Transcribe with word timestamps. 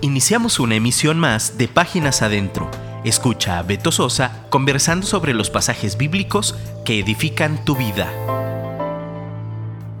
Iniciamos 0.00 0.60
una 0.60 0.76
emisión 0.76 1.18
más 1.18 1.58
de 1.58 1.66
Páginas 1.66 2.22
Adentro. 2.22 2.70
Escucha 3.04 3.58
a 3.58 3.64
Beto 3.64 3.90
Sosa 3.90 4.46
conversando 4.48 5.04
sobre 5.04 5.34
los 5.34 5.50
pasajes 5.50 5.98
bíblicos 5.98 6.54
que 6.84 7.00
edifican 7.00 7.64
tu 7.64 7.74
vida. 7.74 8.06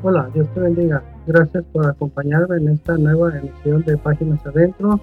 Hola, 0.04 0.30
Dios 0.32 0.46
te 0.54 0.60
bendiga. 0.60 1.02
Gracias 1.26 1.64
por 1.72 1.84
acompañarme 1.84 2.58
en 2.58 2.68
esta 2.68 2.96
nueva 2.96 3.36
emisión 3.36 3.82
de 3.82 3.96
Páginas 3.96 4.38
Adentro. 4.46 5.00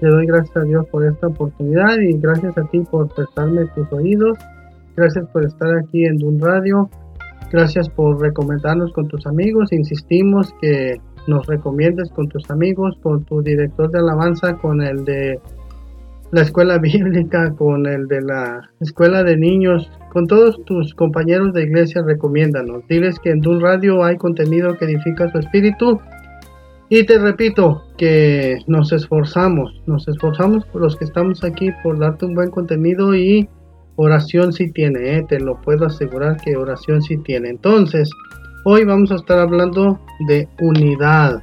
Le 0.00 0.08
doy 0.08 0.26
gracias 0.26 0.56
a 0.56 0.60
Dios 0.60 0.86
por 0.86 1.04
esta 1.04 1.26
oportunidad 1.26 1.98
y 1.98 2.16
gracias 2.18 2.56
a 2.56 2.62
ti 2.68 2.78
por 2.88 3.12
prestarme 3.12 3.66
tus 3.74 3.92
oídos. 3.92 4.38
Gracias 4.94 5.26
por 5.30 5.44
estar 5.44 5.76
aquí 5.78 6.04
en 6.04 6.16
Dun 6.16 6.38
Radio. 6.38 6.88
Gracias 7.50 7.88
por 7.88 8.20
recomendarnos 8.20 8.92
con 8.92 9.08
tus 9.08 9.26
amigos. 9.26 9.72
Insistimos 9.72 10.54
que 10.60 11.00
nos 11.28 11.46
recomiendes 11.46 12.10
con 12.10 12.28
tus 12.28 12.50
amigos, 12.50 12.98
con 13.02 13.24
tu 13.24 13.42
director 13.42 13.90
de 13.90 13.98
alabanza, 13.98 14.54
con 14.54 14.82
el 14.82 15.04
de 15.04 15.38
la 16.32 16.42
escuela 16.42 16.78
bíblica, 16.82 17.54
con 17.54 17.86
el 17.86 18.08
de 18.08 18.22
la 18.22 18.70
escuela 18.80 19.22
de 19.22 19.36
niños, 19.36 19.90
con 20.12 20.26
todos 20.26 20.64
tus 20.64 20.94
compañeros 20.94 21.52
de 21.52 21.62
iglesia, 21.62 22.02
recomiéndanos. 22.02 22.86
Diles 22.88 23.18
que 23.20 23.30
en 23.30 23.40
Dun 23.40 23.60
Radio 23.60 24.02
hay 24.02 24.16
contenido 24.16 24.76
que 24.76 24.86
edifica 24.86 25.30
su 25.30 25.38
espíritu. 25.38 26.00
Y 26.90 27.04
te 27.04 27.18
repito 27.18 27.84
que 27.98 28.56
nos 28.66 28.92
esforzamos, 28.92 29.82
nos 29.86 30.08
esforzamos 30.08 30.64
por 30.66 30.80
los 30.80 30.96
que 30.96 31.04
estamos 31.04 31.44
aquí 31.44 31.70
por 31.82 31.98
darte 31.98 32.24
un 32.24 32.34
buen 32.34 32.50
contenido 32.50 33.14
y 33.14 33.46
oración 33.96 34.54
sí 34.54 34.72
tiene, 34.72 35.18
¿eh? 35.18 35.26
te 35.28 35.38
lo 35.38 35.60
puedo 35.60 35.84
asegurar 35.84 36.38
que 36.38 36.56
oración 36.56 37.02
sí 37.02 37.18
tiene. 37.18 37.50
Entonces, 37.50 38.08
Hoy 38.70 38.84
vamos 38.84 39.10
a 39.10 39.14
estar 39.14 39.38
hablando 39.38 39.98
de 40.28 40.46
unidad, 40.60 41.42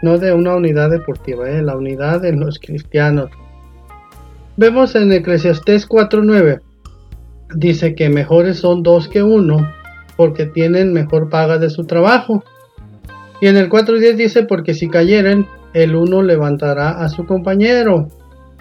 no 0.00 0.16
de 0.16 0.32
una 0.32 0.56
unidad 0.56 0.88
deportiva, 0.88 1.50
¿eh? 1.50 1.60
la 1.60 1.76
unidad 1.76 2.22
de 2.22 2.32
los 2.32 2.58
cristianos. 2.58 3.30
Vemos 4.56 4.94
en 4.94 5.12
Eclesiastés 5.12 5.86
4.9, 5.86 6.62
dice 7.56 7.94
que 7.94 8.08
mejores 8.08 8.56
son 8.56 8.82
dos 8.82 9.06
que 9.06 9.22
uno, 9.22 9.70
porque 10.16 10.46
tienen 10.46 10.94
mejor 10.94 11.28
paga 11.28 11.58
de 11.58 11.68
su 11.68 11.84
trabajo. 11.84 12.42
Y 13.42 13.48
en 13.48 13.58
el 13.58 13.68
4.10 13.68 14.14
dice, 14.14 14.42
porque 14.44 14.72
si 14.72 14.88
cayeren, 14.88 15.46
el 15.74 15.94
uno 15.94 16.22
levantará 16.22 17.04
a 17.04 17.10
su 17.10 17.26
compañero. 17.26 18.08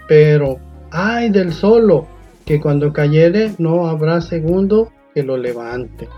Pero, 0.10 0.58
ay 0.92 1.30
del 1.30 1.54
solo, 1.54 2.08
que 2.46 2.60
cuando 2.60 2.92
cayere 2.92 3.54
no 3.58 3.88
habrá 3.88 4.20
segundo 4.20 4.92
que 5.14 5.24
lo 5.24 5.38
levante. 5.38 6.10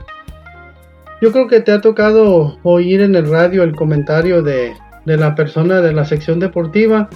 Yo 1.20 1.32
creo 1.32 1.48
que 1.48 1.62
te 1.62 1.72
ha 1.72 1.82
tocado 1.82 2.60
oír 2.62 3.02
en 3.02 3.16
el 3.16 3.28
radio 3.28 3.64
el 3.64 3.76
comentario 3.76 4.44
de, 4.44 4.74
la 5.06 5.34
persona 5.34 5.82
de 5.82 5.92
la 5.92 6.06
sección 6.06 6.40
deportiva 6.40 7.10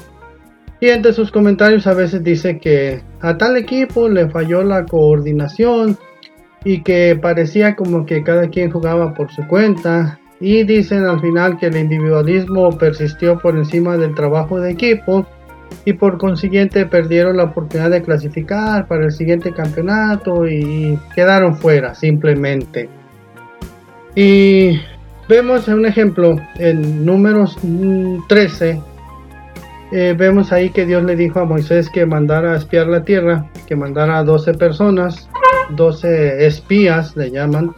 y 0.80 0.88
entre 0.88 1.14
sus 1.14 1.32
comentarios 1.32 1.86
a 1.86 1.94
veces 1.94 2.24
dice 2.24 2.58
que 2.58 3.04
a 3.20 3.38
tal 3.38 3.58
equipo 3.58 4.10
le 4.10 4.28
falló 4.30 4.64
la 4.64 4.86
coordinación 4.86 5.98
y 6.64 6.82
que 6.82 7.20
parecía 7.22 7.76
como 7.76 8.06
que 8.06 8.24
cada 8.24 8.50
quien 8.50 8.72
jugaba 8.72 9.14
por 9.14 9.32
su 9.32 9.46
cuenta 9.48 10.20
y 10.40 10.64
dicen 10.64 11.06
al 11.06 11.20
final 11.20 11.60
que 11.60 11.68
el 11.68 11.78
individualismo 11.78 12.76
persistió 12.78 13.38
por 13.38 13.56
encima 13.56 13.98
del 13.98 14.16
trabajo 14.16 14.60
de 14.60 14.72
equipo 14.72 15.28
y 15.86 15.94
por 15.94 16.18
consiguiente 16.18 16.88
perdieron 16.88 17.38
la 17.38 17.44
oportunidad 17.44 17.92
de 17.92 18.02
clasificar 18.02 18.88
para 18.88 19.06
el 19.06 19.12
siguiente 19.12 19.54
campeonato 19.54 20.48
y 20.48 20.98
quedaron 21.14 21.56
fuera 21.56 21.94
simplemente. 21.94 23.01
Y 24.16 24.82
vemos 25.30 25.68
un 25.68 25.86
ejemplo 25.86 26.36
en 26.56 27.06
números 27.06 27.58
13. 28.28 28.82
Eh, 29.94 30.16
vemos 30.18 30.52
ahí 30.52 30.70
que 30.70 30.86
Dios 30.86 31.04
le 31.04 31.16
dijo 31.16 31.40
a 31.40 31.46
Moisés 31.46 31.90
que 31.90 32.06
mandara 32.06 32.54
a 32.54 32.58
espiar 32.58 32.88
la 32.88 33.04
tierra, 33.04 33.46
que 33.68 33.76
mandara 33.76 34.20
a 34.20 34.24
12 34.24 34.54
personas, 34.54 35.30
12 35.72 36.46
espías 36.46 37.16
le 37.16 37.32
llaman. 37.32 37.74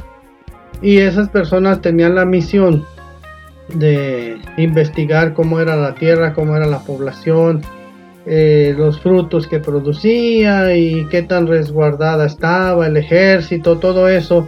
Y 0.81 0.97
esas 0.97 1.29
personas 1.29 1.81
tenían 1.81 2.15
la 2.15 2.25
misión 2.25 2.85
de 3.69 4.37
investigar 4.57 5.33
cómo 5.33 5.59
era 5.59 5.75
la 5.75 5.95
tierra, 5.95 6.33
cómo 6.33 6.55
era 6.55 6.67
la 6.67 6.79
población, 6.79 7.61
eh, 8.25 8.73
los 8.77 8.99
frutos 8.99 9.47
que 9.47 9.59
producía 9.59 10.75
y 10.75 11.05
qué 11.07 11.23
tan 11.23 11.47
resguardada 11.47 12.25
estaba 12.25 12.87
el 12.87 12.97
ejército, 12.97 13.77
todo 13.77 14.07
eso 14.07 14.47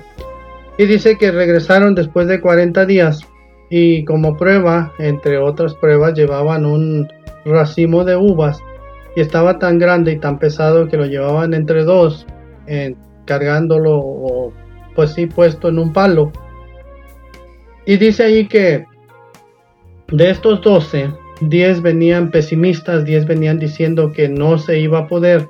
y 0.77 0.85
dice 0.85 1.17
que 1.17 1.31
regresaron 1.31 1.95
después 1.95 2.27
de 2.27 2.41
40 2.41 2.85
días 2.85 3.21
y 3.69 4.03
como 4.05 4.37
prueba, 4.37 4.93
entre 4.99 5.37
otras 5.37 5.73
pruebas, 5.75 6.13
llevaban 6.13 6.65
un 6.65 7.07
racimo 7.45 8.03
de 8.03 8.15
uvas 8.15 8.59
y 9.15 9.21
estaba 9.21 9.59
tan 9.59 9.79
grande 9.79 10.11
y 10.13 10.19
tan 10.19 10.39
pesado 10.39 10.87
que 10.87 10.97
lo 10.97 11.05
llevaban 11.05 11.53
entre 11.53 11.83
dos, 11.83 12.27
cargándolo 13.25 13.97
o 13.97 14.53
pues 14.95 15.11
sí 15.11 15.25
puesto 15.25 15.69
en 15.69 15.79
un 15.79 15.93
palo. 15.93 16.31
Y 17.85 17.97
dice 17.97 18.23
ahí 18.23 18.47
que 18.47 18.85
de 20.11 20.29
estos 20.29 20.61
12, 20.61 21.11
10 21.41 21.81
venían 21.81 22.31
pesimistas, 22.31 23.05
10 23.05 23.25
venían 23.25 23.59
diciendo 23.59 24.11
que 24.11 24.27
no 24.27 24.57
se 24.57 24.79
iba 24.79 24.99
a 24.99 25.07
poder. 25.07 25.47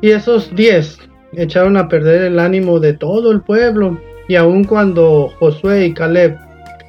Y 0.00 0.10
esos 0.10 0.54
10 0.54 1.09
echaron 1.32 1.76
a 1.76 1.88
perder 1.88 2.22
el 2.22 2.38
ánimo 2.38 2.80
de 2.80 2.94
todo 2.94 3.32
el 3.32 3.42
pueblo. 3.42 3.98
Y 4.28 4.36
aun 4.36 4.64
cuando 4.64 5.28
Josué 5.38 5.86
y 5.86 5.94
Caleb 5.94 6.36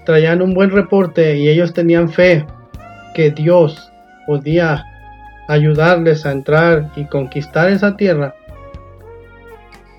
traían 0.05 0.41
un 0.41 0.53
buen 0.53 0.71
reporte 0.71 1.37
y 1.37 1.49
ellos 1.49 1.73
tenían 1.73 2.09
fe 2.09 2.45
que 3.13 3.31
Dios 3.31 3.91
podía 4.25 4.83
ayudarles 5.47 6.25
a 6.25 6.31
entrar 6.31 6.91
y 6.95 7.05
conquistar 7.05 7.69
esa 7.69 7.97
tierra, 7.97 8.35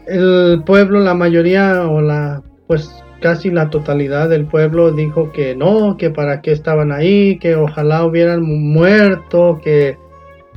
el 0.06 0.62
pueblo, 0.64 1.00
la 1.00 1.14
mayoría 1.14 1.86
o 1.86 2.00
la 2.00 2.42
pues 2.66 3.03
casi 3.20 3.50
la 3.50 3.70
totalidad 3.70 4.28
del 4.28 4.47
pueblo 4.47 4.92
dijo 4.92 5.30
que 5.32 5.54
no, 5.54 5.97
que 5.97 6.10
para 6.10 6.41
qué 6.41 6.53
estaban 6.53 6.91
ahí, 6.91 7.38
que 7.38 7.54
ojalá 7.54 8.04
hubieran 8.04 8.42
muerto, 8.42 9.60
que 9.62 9.97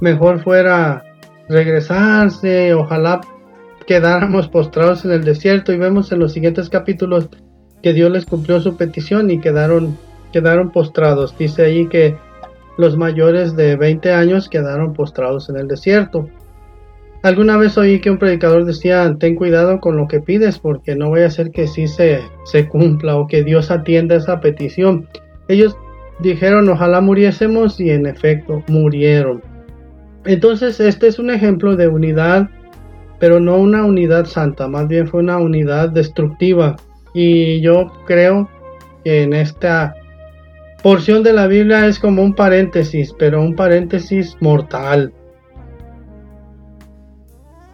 mejor 0.01 0.41
fuera 0.41 1.03
regresarse, 1.47 2.73
ojalá 2.73 3.21
quedáramos 3.85 4.47
postrados 4.47 5.05
en 5.05 5.11
el 5.11 5.23
desierto 5.23 5.73
y 5.73 5.77
vemos 5.77 6.11
en 6.11 6.19
los 6.19 6.33
siguientes 6.33 6.69
capítulos 6.69 7.29
que 7.81 7.93
Dios 7.93 8.11
les 8.11 8.25
cumplió 8.25 8.59
su 8.59 8.77
petición 8.77 9.29
y 9.29 9.39
quedaron, 9.39 9.97
quedaron 10.33 10.71
postrados. 10.71 11.37
Dice 11.37 11.63
ahí 11.63 11.87
que 11.87 12.17
los 12.77 12.97
mayores 12.97 13.55
de 13.55 13.75
20 13.75 14.11
años 14.11 14.49
quedaron 14.49 14.93
postrados 14.93 15.49
en 15.49 15.57
el 15.57 15.67
desierto. 15.67 16.27
Alguna 17.21 17.57
vez 17.57 17.77
oí 17.77 18.01
que 18.01 18.11
un 18.11 18.19
predicador 18.19 18.65
decía, 18.65 19.15
ten 19.19 19.35
cuidado 19.35 19.79
con 19.79 19.97
lo 19.97 20.07
que 20.07 20.19
pides 20.19 20.59
porque 20.59 20.95
no 20.95 21.11
vaya 21.11 21.27
a 21.27 21.31
ser 21.31 21.51
que 21.51 21.67
sí 21.67 21.87
se, 21.87 22.21
se 22.45 22.67
cumpla 22.67 23.17
o 23.17 23.27
que 23.27 23.43
Dios 23.43 23.71
atienda 23.71 24.15
esa 24.15 24.39
petición. 24.39 25.07
Ellos 25.47 25.75
dijeron, 26.19 26.69
ojalá 26.69 27.01
muriésemos 27.01 27.79
y 27.79 27.89
en 27.89 28.05
efecto 28.05 28.63
murieron. 28.67 29.41
Entonces 30.25 30.79
este 30.79 31.07
es 31.07 31.19
un 31.19 31.29
ejemplo 31.29 31.75
de 31.75 31.87
unidad 31.87 32.49
pero 33.19 33.39
no 33.39 33.57
una 33.57 33.85
unidad 33.85 34.25
santa, 34.25 34.67
más 34.67 34.87
bien 34.87 35.07
fue 35.07 35.21
una 35.21 35.37
unidad 35.37 35.89
destructiva. 35.89 36.75
Y 37.13 37.61
yo 37.61 37.91
creo 38.05 38.49
que 39.03 39.23
en 39.23 39.33
esta 39.33 39.95
porción 40.83 41.23
de 41.23 41.33
la 41.33 41.47
Biblia 41.47 41.87
es 41.87 41.97
como 41.97 42.21
un 42.21 42.33
paréntesis, 42.33 43.13
pero 43.17 43.41
un 43.41 43.55
paréntesis 43.55 44.35
mortal. 44.39 45.13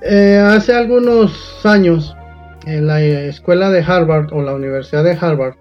Eh, 0.02 0.38
hace 0.38 0.74
algunos 0.74 1.66
años, 1.66 2.16
en 2.66 2.88
la 2.88 3.02
escuela 3.02 3.70
de 3.70 3.84
Harvard 3.84 4.34
o 4.34 4.42
la 4.42 4.54
Universidad 4.54 5.04
de 5.04 5.18
Harvard, 5.20 5.56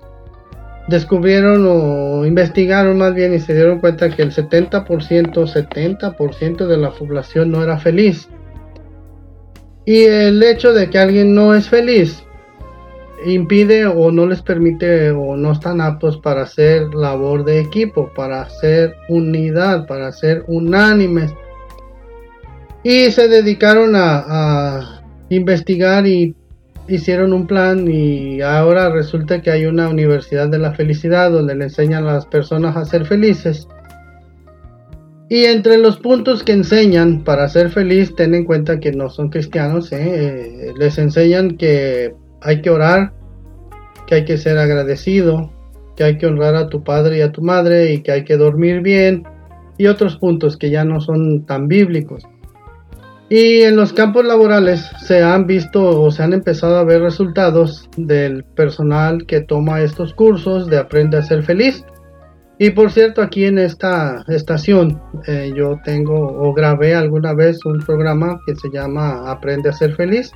descubrieron 0.88 1.66
o 1.68 2.26
investigaron 2.26 2.98
más 2.98 3.14
bien 3.14 3.34
y 3.34 3.38
se 3.38 3.54
dieron 3.54 3.80
cuenta 3.80 4.10
que 4.10 4.22
el 4.22 4.32
70%, 4.32 4.84
70% 4.84 6.66
de 6.66 6.76
la 6.76 6.90
población 6.90 7.50
no 7.50 7.62
era 7.62 7.78
feliz. 7.78 8.28
Y 9.84 10.04
el 10.04 10.42
hecho 10.42 10.72
de 10.72 10.90
que 10.90 10.98
alguien 10.98 11.34
no 11.34 11.54
es 11.54 11.68
feliz 11.68 12.22
impide 13.24 13.86
o 13.86 14.10
no 14.10 14.26
les 14.26 14.40
permite 14.40 15.10
o 15.10 15.36
no 15.36 15.52
están 15.52 15.80
aptos 15.80 16.16
para 16.16 16.42
hacer 16.42 16.94
labor 16.94 17.44
de 17.44 17.60
equipo, 17.60 18.10
para 18.14 18.42
hacer 18.42 18.96
unidad, 19.08 19.86
para 19.86 20.08
hacer 20.08 20.44
unánimes. 20.46 21.34
Y 22.82 23.10
se 23.10 23.28
dedicaron 23.28 23.92
a 23.94 25.02
investigar 25.28 26.06
y 26.06 26.34
hicieron 26.88 27.32
un 27.32 27.46
plan 27.46 27.86
y 27.88 28.40
ahora 28.40 28.90
resulta 28.90 29.40
que 29.42 29.50
hay 29.50 29.66
una 29.66 29.88
universidad 29.88 30.48
de 30.48 30.58
la 30.58 30.72
felicidad 30.72 31.30
donde 31.30 31.54
le 31.54 31.64
enseñan 31.64 32.06
a 32.06 32.14
las 32.14 32.26
personas 32.26 32.76
a 32.76 32.84
ser 32.84 33.04
felices. 33.04 33.68
Y 35.30 35.44
entre 35.44 35.78
los 35.78 35.96
puntos 35.96 36.42
que 36.42 36.50
enseñan 36.50 37.22
para 37.22 37.48
ser 37.48 37.70
feliz, 37.70 38.16
ten 38.16 38.34
en 38.34 38.44
cuenta 38.44 38.80
que 38.80 38.90
no 38.90 39.08
son 39.08 39.30
cristianos, 39.30 39.92
¿eh? 39.92 40.00
Eh, 40.00 40.72
les 40.76 40.98
enseñan 40.98 41.56
que 41.56 42.12
hay 42.40 42.60
que 42.60 42.68
orar, 42.68 43.12
que 44.08 44.16
hay 44.16 44.24
que 44.24 44.38
ser 44.38 44.58
agradecido, 44.58 45.52
que 45.94 46.02
hay 46.02 46.18
que 46.18 46.26
honrar 46.26 46.56
a 46.56 46.68
tu 46.68 46.82
padre 46.82 47.18
y 47.18 47.20
a 47.20 47.30
tu 47.30 47.42
madre 47.42 47.92
y 47.92 48.02
que 48.02 48.10
hay 48.10 48.24
que 48.24 48.36
dormir 48.36 48.80
bien 48.80 49.22
y 49.78 49.86
otros 49.86 50.16
puntos 50.16 50.56
que 50.56 50.68
ya 50.68 50.84
no 50.84 51.00
son 51.00 51.46
tan 51.46 51.68
bíblicos. 51.68 52.24
Y 53.28 53.62
en 53.62 53.76
los 53.76 53.92
campos 53.92 54.24
laborales 54.24 54.84
se 55.06 55.22
han 55.22 55.46
visto 55.46 56.02
o 56.02 56.10
se 56.10 56.24
han 56.24 56.32
empezado 56.32 56.76
a 56.76 56.82
ver 56.82 57.02
resultados 57.02 57.88
del 57.96 58.42
personal 58.42 59.24
que 59.26 59.42
toma 59.42 59.80
estos 59.80 60.12
cursos 60.12 60.66
de 60.66 60.78
Aprende 60.78 61.18
a 61.18 61.22
ser 61.22 61.44
feliz. 61.44 61.84
Y 62.62 62.72
por 62.72 62.92
cierto, 62.92 63.22
aquí 63.22 63.46
en 63.46 63.56
esta 63.56 64.22
estación 64.28 65.00
eh, 65.26 65.50
yo 65.56 65.80
tengo 65.82 66.14
o 66.14 66.52
grabé 66.52 66.94
alguna 66.94 67.32
vez 67.32 67.64
un 67.64 67.78
programa 67.78 68.38
que 68.44 68.54
se 68.54 68.68
llama 68.68 69.30
Aprende 69.30 69.70
a 69.70 69.72
ser 69.72 69.94
feliz. 69.94 70.30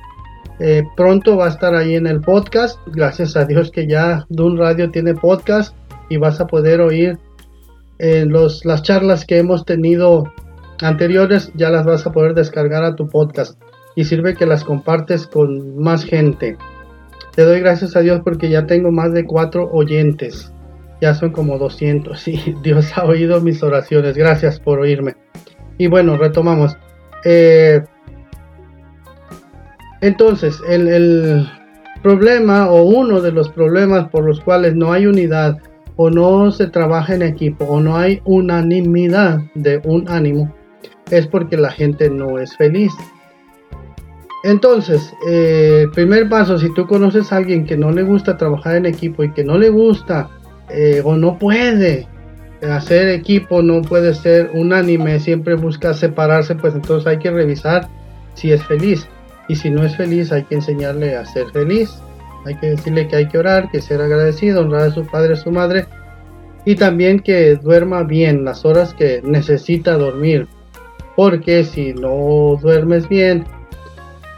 Eh, 0.59 0.81
pronto 0.97 1.37
va 1.37 1.45
a 1.45 1.49
estar 1.49 1.75
ahí 1.75 1.93
en 1.93 2.07
el 2.07 2.21
podcast. 2.21 2.79
Gracias 2.87 3.37
a 3.37 3.45
Dios 3.45 3.69
que 3.69 3.85
ya 3.85 4.25
Dun 4.29 4.57
Radio 4.57 4.89
tiene 4.89 5.13
podcast 5.13 5.75
y 6.09 6.17
vas 6.17 6.41
a 6.41 6.47
poder 6.47 6.81
oír 6.81 7.19
eh, 7.99 8.25
los, 8.25 8.65
las 8.65 8.81
charlas 8.81 9.23
que 9.23 9.37
hemos 9.37 9.63
tenido 9.63 10.23
anteriores 10.81 11.51
ya 11.53 11.69
las 11.69 11.85
vas 11.85 12.07
a 12.07 12.11
poder 12.11 12.33
descargar 12.33 12.83
a 12.83 12.95
tu 12.95 13.07
podcast 13.07 13.61
y 13.95 14.03
sirve 14.03 14.33
que 14.33 14.47
las 14.47 14.63
compartes 14.63 15.27
con 15.27 15.77
más 15.77 16.03
gente. 16.03 16.57
Te 17.35 17.43
doy 17.43 17.59
gracias 17.59 17.95
a 17.95 17.99
Dios 17.99 18.21
porque 18.23 18.49
ya 18.49 18.65
tengo 18.65 18.91
más 18.91 19.13
de 19.13 19.25
cuatro 19.25 19.69
oyentes. 19.71 20.51
Ya 21.01 21.13
son 21.13 21.31
como 21.31 21.57
200 21.57 22.27
y 22.27 22.55
Dios 22.63 22.97
ha 22.97 23.05
oído 23.05 23.41
mis 23.41 23.61
oraciones. 23.63 24.15
Gracias 24.15 24.59
por 24.59 24.79
oírme. 24.79 25.15
Y 25.77 25.87
bueno, 25.87 26.17
retomamos. 26.17 26.77
Eh, 27.23 27.83
entonces, 30.01 30.61
el, 30.67 30.87
el 30.87 31.49
problema 32.03 32.69
o 32.69 32.83
uno 32.83 33.21
de 33.21 33.31
los 33.31 33.49
problemas 33.49 34.09
por 34.09 34.23
los 34.25 34.39
cuales 34.39 34.75
no 34.75 34.93
hay 34.93 35.07
unidad 35.07 35.57
o 35.95 36.09
no 36.09 36.51
se 36.51 36.67
trabaja 36.67 37.15
en 37.15 37.21
equipo 37.21 37.65
o 37.65 37.79
no 37.79 37.97
hay 37.97 38.21
unanimidad 38.25 39.39
de 39.55 39.81
un 39.85 40.07
ánimo 40.09 40.53
es 41.11 41.27
porque 41.27 41.57
la 41.57 41.71
gente 41.71 42.09
no 42.09 42.39
es 42.39 42.55
feliz. 42.57 42.93
Entonces, 44.43 45.11
eh, 45.27 45.87
primer 45.93 46.29
paso, 46.29 46.59
si 46.59 46.71
tú 46.73 46.85
conoces 46.85 47.31
a 47.31 47.37
alguien 47.37 47.65
que 47.65 47.77
no 47.77 47.91
le 47.91 48.03
gusta 48.03 48.37
trabajar 48.37 48.75
en 48.75 48.85
equipo 48.85 49.23
y 49.23 49.31
que 49.31 49.43
no 49.43 49.57
le 49.57 49.69
gusta 49.69 50.29
eh, 50.69 51.01
o 51.03 51.15
no 51.15 51.37
puede 51.37 52.07
hacer 52.61 53.09
equipo, 53.09 53.61
no 53.61 53.81
puede 53.81 54.13
ser 54.13 54.51
unánime, 54.53 55.19
siempre 55.19 55.55
busca 55.55 55.93
separarse, 55.93 56.55
pues 56.55 56.73
entonces 56.73 57.05
hay 57.07 57.19
que 57.19 57.31
revisar 57.31 57.87
si 58.33 58.51
es 58.51 58.63
feliz. 58.63 59.07
Y 59.47 59.55
si 59.55 59.69
no 59.69 59.83
es 59.83 59.95
feliz, 59.95 60.31
hay 60.31 60.43
que 60.43 60.55
enseñarle 60.55 61.15
a 61.15 61.25
ser 61.25 61.47
feliz. 61.51 61.93
Hay 62.45 62.55
que 62.55 62.71
decirle 62.71 63.07
que 63.07 63.15
hay 63.15 63.27
que 63.27 63.37
orar, 63.37 63.69
que 63.71 63.81
ser 63.81 64.01
agradecido, 64.01 64.61
honrar 64.61 64.87
a 64.87 64.91
su 64.91 65.05
padre, 65.05 65.33
a 65.33 65.37
su 65.37 65.51
madre. 65.51 65.85
Y 66.65 66.75
también 66.75 67.19
que 67.19 67.55
duerma 67.55 68.03
bien 68.03 68.43
las 68.43 68.65
horas 68.65 68.93
que 68.93 69.21
necesita 69.23 69.97
dormir 69.97 70.47
porque 71.15 71.63
si 71.63 71.93
no 71.93 72.57
duermes 72.61 73.07
bien, 73.07 73.45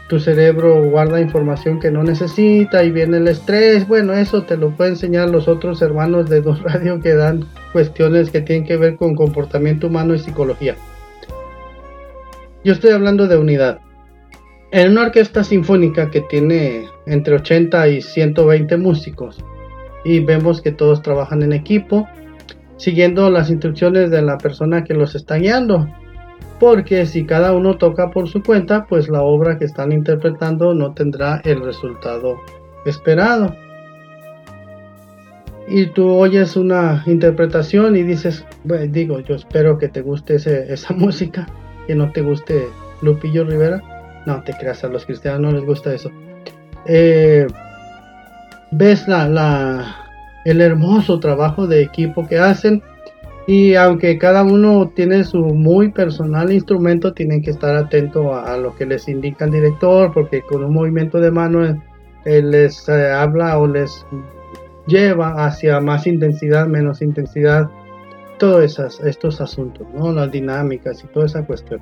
tu 0.08 0.18
cerebro 0.18 0.82
guarda 0.84 1.20
información 1.20 1.78
que 1.78 1.90
no 1.90 2.02
necesita 2.02 2.82
y 2.82 2.90
viene 2.90 3.18
el 3.18 3.28
estrés. 3.28 3.86
Bueno, 3.86 4.14
eso 4.14 4.42
te 4.42 4.56
lo 4.56 4.70
pueden 4.70 4.94
enseñar 4.94 5.28
los 5.28 5.48
otros 5.48 5.82
hermanos 5.82 6.30
de 6.30 6.40
Dos 6.40 6.62
Radio 6.62 6.98
que 7.00 7.14
dan 7.14 7.44
cuestiones 7.72 8.30
que 8.30 8.40
tienen 8.40 8.66
que 8.66 8.78
ver 8.78 8.96
con 8.96 9.14
comportamiento 9.14 9.86
humano 9.86 10.14
y 10.14 10.18
psicología. 10.18 10.76
Yo 12.64 12.72
estoy 12.72 12.90
hablando 12.90 13.28
de 13.28 13.36
unidad. 13.36 13.80
En 14.70 14.92
una 14.92 15.02
orquesta 15.02 15.44
sinfónica 15.44 16.10
que 16.10 16.22
tiene 16.22 16.86
entre 17.06 17.36
80 17.36 17.88
y 17.88 18.02
120 18.02 18.76
músicos 18.78 19.38
y 20.04 20.20
vemos 20.20 20.62
que 20.62 20.72
todos 20.72 21.02
trabajan 21.02 21.42
en 21.42 21.52
equipo, 21.52 22.08
siguiendo 22.78 23.30
las 23.30 23.50
instrucciones 23.50 24.10
de 24.10 24.22
la 24.22 24.38
persona 24.38 24.84
que 24.84 24.94
los 24.94 25.14
está 25.14 25.36
guiando 25.36 25.86
porque 26.58 27.06
si 27.06 27.24
cada 27.24 27.52
uno 27.52 27.76
toca 27.76 28.10
por 28.10 28.28
su 28.28 28.42
cuenta, 28.42 28.86
pues 28.86 29.08
la 29.08 29.22
obra 29.22 29.58
que 29.58 29.64
están 29.64 29.92
interpretando 29.92 30.74
no 30.74 30.92
tendrá 30.92 31.40
el 31.44 31.64
resultado 31.64 32.36
esperado. 32.84 33.54
Y 35.68 35.86
tú 35.86 36.08
oyes 36.08 36.56
una 36.56 37.02
interpretación 37.06 37.94
y 37.96 38.02
dices, 38.02 38.44
digo, 38.90 39.20
yo 39.20 39.34
espero 39.34 39.78
que 39.78 39.88
te 39.88 40.00
guste 40.00 40.36
esa 40.36 40.94
música, 40.94 41.46
que 41.86 41.94
no 41.94 42.10
te 42.12 42.22
guste 42.22 42.66
Lupillo 43.02 43.44
Rivera. 43.44 43.82
No 44.26 44.42
te 44.42 44.52
creas, 44.54 44.82
a 44.84 44.88
los 44.88 45.06
cristianos 45.06 45.40
no 45.40 45.52
les 45.52 45.64
gusta 45.64 45.94
eso. 45.94 46.10
Eh, 46.86 47.46
ves 48.70 49.06
la, 49.06 49.28
la, 49.28 49.96
el 50.44 50.60
hermoso 50.60 51.20
trabajo 51.20 51.66
de 51.66 51.82
equipo 51.82 52.26
que 52.26 52.38
hacen 52.38 52.82
y 53.48 53.76
aunque 53.76 54.18
cada 54.18 54.42
uno 54.44 54.92
tiene 54.94 55.24
su 55.24 55.38
muy 55.38 55.90
personal 55.90 56.52
instrumento, 56.52 57.14
tienen 57.14 57.40
que 57.40 57.50
estar 57.50 57.74
atentos 57.76 58.26
a, 58.30 58.58
lo 58.58 58.76
que 58.76 58.84
les 58.84 59.08
indica 59.08 59.46
el 59.46 59.52
director, 59.52 60.12
porque 60.12 60.42
con 60.42 60.62
un 60.62 60.74
movimiento 60.74 61.18
de 61.18 61.30
mano 61.30 61.82
él 62.26 62.50
les 62.50 62.86
eh, 62.90 63.10
habla 63.10 63.58
o 63.58 63.66
les 63.66 64.04
lleva 64.86 65.46
hacia 65.46 65.80
más 65.80 66.06
intensidad, 66.06 66.66
menos 66.66 67.00
intensidad, 67.00 67.70
todos 68.38 68.78
estos 69.02 69.40
asuntos, 69.40 69.86
¿no? 69.94 70.12
las 70.12 70.30
dinámicas 70.30 71.02
y 71.02 71.06
toda 71.06 71.24
esa 71.24 71.46
cuestión. 71.46 71.80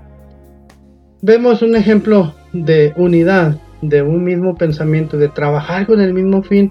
Vemos 1.20 1.62
un 1.62 1.74
ejemplo 1.74 2.32
de 2.52 2.92
unidad, 2.96 3.56
de 3.82 4.02
un 4.02 4.22
mismo 4.22 4.54
pensamiento, 4.54 5.18
de 5.18 5.30
trabajar 5.30 5.84
con 5.88 6.00
el 6.00 6.14
mismo 6.14 6.44
fin 6.44 6.70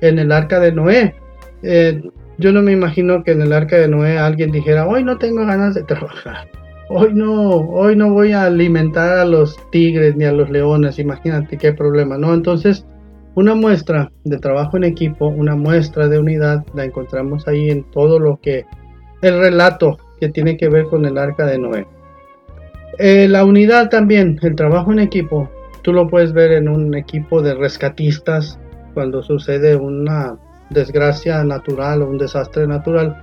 en 0.00 0.18
el 0.18 0.32
arca 0.32 0.58
de 0.58 0.72
Noé. 0.72 1.14
Eh, 1.62 2.02
yo 2.42 2.52
no 2.52 2.60
me 2.60 2.72
imagino 2.72 3.22
que 3.22 3.30
en 3.30 3.40
el 3.40 3.52
arca 3.52 3.76
de 3.76 3.88
Noé 3.88 4.18
alguien 4.18 4.50
dijera, 4.50 4.86
hoy 4.86 5.04
no 5.04 5.16
tengo 5.16 5.46
ganas 5.46 5.74
de 5.74 5.84
trabajar. 5.84 6.48
Hoy 6.88 7.14
no, 7.14 7.50
hoy 7.52 7.96
no 7.96 8.12
voy 8.12 8.32
a 8.32 8.44
alimentar 8.44 9.18
a 9.18 9.24
los 9.24 9.56
tigres 9.70 10.16
ni 10.16 10.24
a 10.24 10.32
los 10.32 10.50
leones. 10.50 10.98
Imagínate 10.98 11.56
qué 11.56 11.72
problema, 11.72 12.18
¿no? 12.18 12.34
Entonces, 12.34 12.84
una 13.36 13.54
muestra 13.54 14.10
de 14.24 14.38
trabajo 14.38 14.76
en 14.76 14.84
equipo, 14.84 15.28
una 15.28 15.54
muestra 15.54 16.08
de 16.08 16.18
unidad, 16.18 16.66
la 16.74 16.84
encontramos 16.84 17.46
ahí 17.46 17.70
en 17.70 17.84
todo 17.92 18.18
lo 18.18 18.40
que 18.40 18.66
el 19.22 19.38
relato 19.38 19.98
que 20.20 20.28
tiene 20.28 20.56
que 20.56 20.68
ver 20.68 20.86
con 20.86 21.04
el 21.06 21.16
arca 21.16 21.46
de 21.46 21.58
Noé. 21.58 21.86
Eh, 22.98 23.28
la 23.28 23.44
unidad 23.44 23.88
también, 23.88 24.38
el 24.42 24.56
trabajo 24.56 24.92
en 24.92 24.98
equipo, 24.98 25.48
tú 25.82 25.92
lo 25.92 26.08
puedes 26.08 26.32
ver 26.32 26.52
en 26.52 26.68
un 26.68 26.94
equipo 26.94 27.40
de 27.40 27.54
rescatistas 27.54 28.58
cuando 28.94 29.22
sucede 29.22 29.76
una 29.76 30.36
desgracia 30.72 31.42
natural 31.44 32.02
o 32.02 32.08
un 32.08 32.18
desastre 32.18 32.66
natural, 32.66 33.16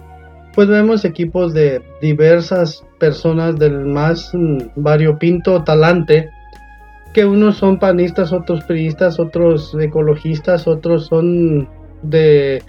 pues 0.54 0.68
vemos 0.68 1.06
equipos 1.06 1.54
de 1.54 1.81
diversas 2.02 2.83
personas 3.00 3.57
del 3.57 3.85
más 3.85 4.31
mm, 4.33 4.57
variopinto 4.76 5.64
talante, 5.64 6.30
que 7.14 7.26
unos 7.26 7.57
son 7.57 7.80
panistas, 7.80 8.33
otros 8.33 8.64
priistas, 8.66 9.19
otros 9.19 9.76
ecologistas, 9.80 10.68
otros 10.68 11.07
son 11.07 11.68
de 12.04 12.62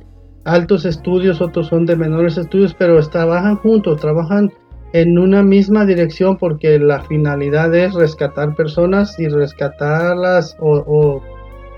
altos 0.45 0.85
estudios, 0.85 1.41
otros 1.41 1.69
son 1.69 1.85
de 1.85 1.97
menores 1.97 2.39
estudios, 2.39 2.75
pero 2.75 3.01
trabajan 3.09 3.57
juntos, 3.57 4.01
trabajan 4.01 4.53
en 4.93 5.19
una 5.19 5.43
misma 5.43 5.85
dirección 5.85 6.37
porque 6.37 6.79
la 6.79 7.03
finalidad 7.03 7.75
es 7.75 7.95
rescatar 7.95 8.55
personas 8.55 9.19
y 9.19 9.29
rescatarlas 9.29 10.57
o 10.61 11.23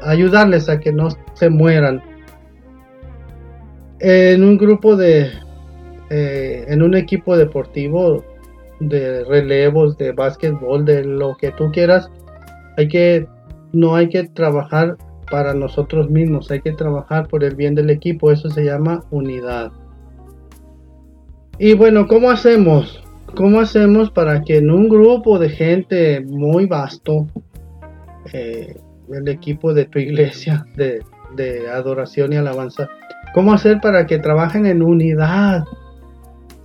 ayudarles 0.03 0.69
a 0.69 0.79
que 0.79 0.93
no 0.93 1.09
se 1.35 1.51
mueran 1.51 2.03
en 4.03 4.43
un 4.43 4.59
grupo 4.59 4.97
de, 4.97 5.31
eh, 6.11 6.65
en 6.67 6.83
un 6.83 6.97
equipo 6.97 7.37
deportivo 7.37 8.25
de 8.81 9.25
relevos, 9.25 9.97
de 9.97 10.11
básquetbol, 10.11 10.85
de 10.85 11.05
lo 11.05 11.37
que 11.37 11.53
tú 11.53 11.71
quieras, 11.71 12.11
no 13.73 13.95
hay 13.95 14.09
que 14.09 14.25
trabajar 14.25 14.97
para 15.31 15.55
nosotros 15.55 16.11
mismos, 16.11 16.51
hay 16.51 16.61
que 16.61 16.73
trabajar 16.73 17.29
por 17.29 17.45
el 17.45 17.55
bien 17.55 17.77
del 17.77 17.91
equipo, 17.91 18.33
eso 18.33 18.51
se 18.51 18.65
llama 18.65 19.05
unidad. 19.13 19.71
Y 21.59 21.75
bueno, 21.75 22.09
¿cómo 22.09 22.31
hacemos? 22.31 23.05
¿Cómo 23.37 23.61
hacemos 23.61 24.11
para 24.11 24.43
que 24.43 24.57
en 24.57 24.71
un 24.71 24.89
grupo 24.89 25.39
de 25.39 25.49
gente 25.49 26.21
muy 26.23 26.67
vasto, 26.67 27.29
eh, 28.33 28.77
el 29.13 29.29
equipo 29.29 29.73
de 29.73 29.85
tu 29.85 30.01
iglesia 30.01 30.67
de 30.75 31.71
adoración 31.71 32.33
y 32.33 32.37
alabanza, 32.37 32.89
¿Cómo 33.33 33.55
hacer 33.55 33.81
para 33.81 34.07
que 34.07 34.19
trabajen 34.19 34.67
en 34.67 34.83
unidad? 34.83 35.65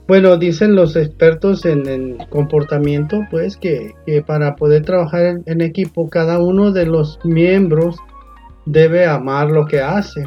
Bueno, 0.08 0.38
dicen 0.38 0.76
los 0.76 0.96
expertos 0.96 1.66
en, 1.66 2.18
comportamiento, 2.30 3.26
pues 3.30 3.58
que, 3.58 3.94
para 4.26 4.56
poder 4.56 4.84
trabajar 4.84 5.42
en, 5.46 5.62
equipo, 5.62 6.10
cada 6.10 6.40
uno 6.40 6.72
de 6.72 6.86
los 6.86 7.20
miembros 7.24 7.98
debe 8.66 9.06
amar 9.06 9.50
lo 9.50 9.66
que 9.66 9.82
hace. 9.82 10.24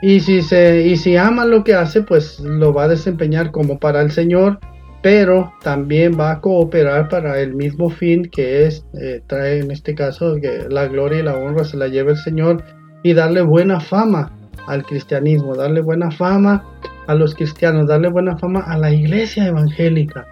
Y 0.00 0.18
si, 0.20 0.42
se, 0.42 0.82
y 0.84 0.96
si 0.96 1.16
ama 1.16 1.44
lo 1.44 1.62
que 1.62 1.74
hace, 1.74 2.02
pues 2.02 2.40
lo 2.40 2.72
va 2.72 2.84
a 2.84 2.88
desempeñar 2.88 3.52
como 3.52 3.78
para 3.78 4.00
el 4.00 4.10
Señor, 4.10 4.58
pero 5.00 5.52
también 5.62 6.18
va 6.18 6.32
a 6.32 6.40
cooperar 6.40 7.08
para 7.08 7.40
el 7.40 7.54
mismo 7.54 7.88
fin 7.88 8.24
que 8.24 8.66
es, 8.66 8.84
eh, 9.00 9.22
trae 9.28 9.60
en 9.60 9.70
este 9.70 9.94
caso, 9.94 10.36
que 10.40 10.66
la 10.68 10.86
gloria 10.86 11.20
y 11.20 11.22
la 11.22 11.36
honra 11.36 11.64
se 11.64 11.76
la 11.76 11.86
lleve 11.86 12.12
el 12.12 12.18
Señor 12.18 12.64
y 13.04 13.14
darle 13.14 13.42
buena 13.42 13.78
fama 13.78 14.32
al 14.66 14.84
cristianismo, 14.84 15.54
darle 15.54 15.80
buena 15.80 16.10
fama 16.10 16.64
a 17.06 17.14
los 17.14 17.34
cristianos, 17.34 17.88
darle 17.88 18.08
buena 18.08 18.36
fama 18.38 18.60
a 18.60 18.78
la 18.78 18.92
iglesia 18.92 19.46
evangélica. 19.46 20.26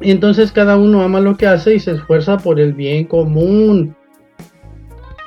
Y 0.00 0.10
entonces 0.10 0.52
cada 0.52 0.76
uno 0.76 1.02
ama 1.02 1.20
lo 1.20 1.36
que 1.36 1.46
hace 1.46 1.74
y 1.74 1.80
se 1.80 1.92
esfuerza 1.92 2.36
por 2.36 2.60
el 2.60 2.72
bien 2.72 3.04
común. 3.04 3.96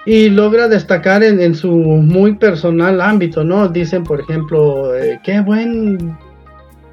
Y 0.06 0.30
logra 0.30 0.68
destacar 0.68 1.22
en, 1.24 1.54
su 1.54 1.72
muy 1.72 2.36
personal 2.36 3.02
ámbito, 3.02 3.44
¿no? 3.44 3.68
Dicen, 3.68 4.04
por 4.04 4.22
ejemplo, 4.22 4.96
eh, 4.96 5.20
qué 5.24 5.42
buen 5.42 6.18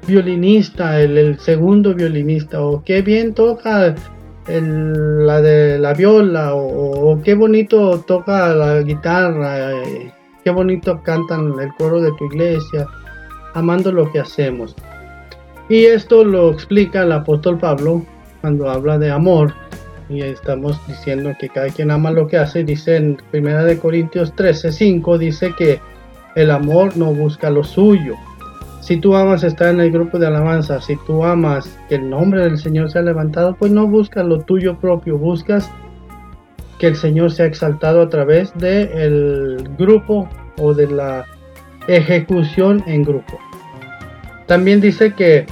violinista, 0.05 0.99
el, 0.99 1.39
segundo 1.39 1.93
violinista, 1.93 2.61
o 2.61 2.83
qué 2.83 3.01
bien 3.01 3.33
toca 3.33 3.95
la 4.47 5.41
de 5.41 5.79
la 5.79 5.93
viola, 5.93 6.53
o, 6.53 7.21
qué 7.23 7.35
bonito 7.35 7.99
toca 8.01 8.53
la 8.53 8.81
guitarra, 8.81 9.71
eh, 9.71 10.11
qué 10.45 10.51
bonito 10.51 11.01
cantan 11.01 11.59
el 11.59 11.73
coro 11.73 11.99
de 11.99 12.11
tu 12.11 12.25
iglesia, 12.25 12.85
amando 13.55 13.91
lo 13.91 14.11
que 14.11 14.19
hacemos. 14.19 14.75
Y 15.69 15.85
esto 15.85 16.23
lo 16.23 16.51
explica 16.51 17.01
el 17.01 17.11
apóstol 17.11 17.57
Pablo 17.57 18.05
cuando 18.41 18.69
habla 18.69 18.99
de 18.99 19.09
amor. 19.09 19.53
Y 20.07 20.21
estamos 20.21 20.79
diciendo 20.87 21.33
que 21.39 21.49
cada 21.49 21.69
quien 21.69 21.89
ama 21.89 22.11
lo 22.11 22.27
que 22.27 22.37
hace. 22.37 22.63
Dice 22.63 22.97
en 22.97 23.17
1 23.33 23.79
Corintios 23.81 24.35
13, 24.35 24.71
5, 24.71 25.17
dice 25.17 25.51
que 25.57 25.79
el 26.35 26.51
amor 26.51 26.95
no 26.95 27.11
busca 27.11 27.49
lo 27.49 27.63
suyo. 27.63 28.13
Si 28.81 28.97
tú 28.97 29.15
amas 29.15 29.43
estar 29.43 29.73
en 29.73 29.79
el 29.79 29.91
grupo 29.91 30.19
de 30.19 30.27
alabanza, 30.27 30.79
si 30.79 30.95
tú 31.07 31.25
amas 31.25 31.75
que 31.89 31.95
el 31.95 32.07
nombre 32.07 32.43
del 32.43 32.59
Señor 32.59 32.91
sea 32.91 33.01
levantado, 33.01 33.55
pues 33.55 33.71
no 33.71 33.87
buscas 33.87 34.23
lo 34.23 34.41
tuyo 34.41 34.77
propio, 34.77 35.17
buscas 35.17 35.71
que 36.79 36.87
el 36.87 36.95
Señor 36.95 37.31
sea 37.31 37.45
exaltado 37.45 38.01
a 38.01 38.09
través 38.09 38.53
del 38.55 39.69
grupo 39.77 40.29
o 40.57 40.73
de 40.73 40.87
la 40.87 41.25
ejecución 41.87 42.83
en 42.87 43.03
grupo. 43.03 43.39
También 44.47 44.81
dice 44.81 45.13
que 45.13 45.45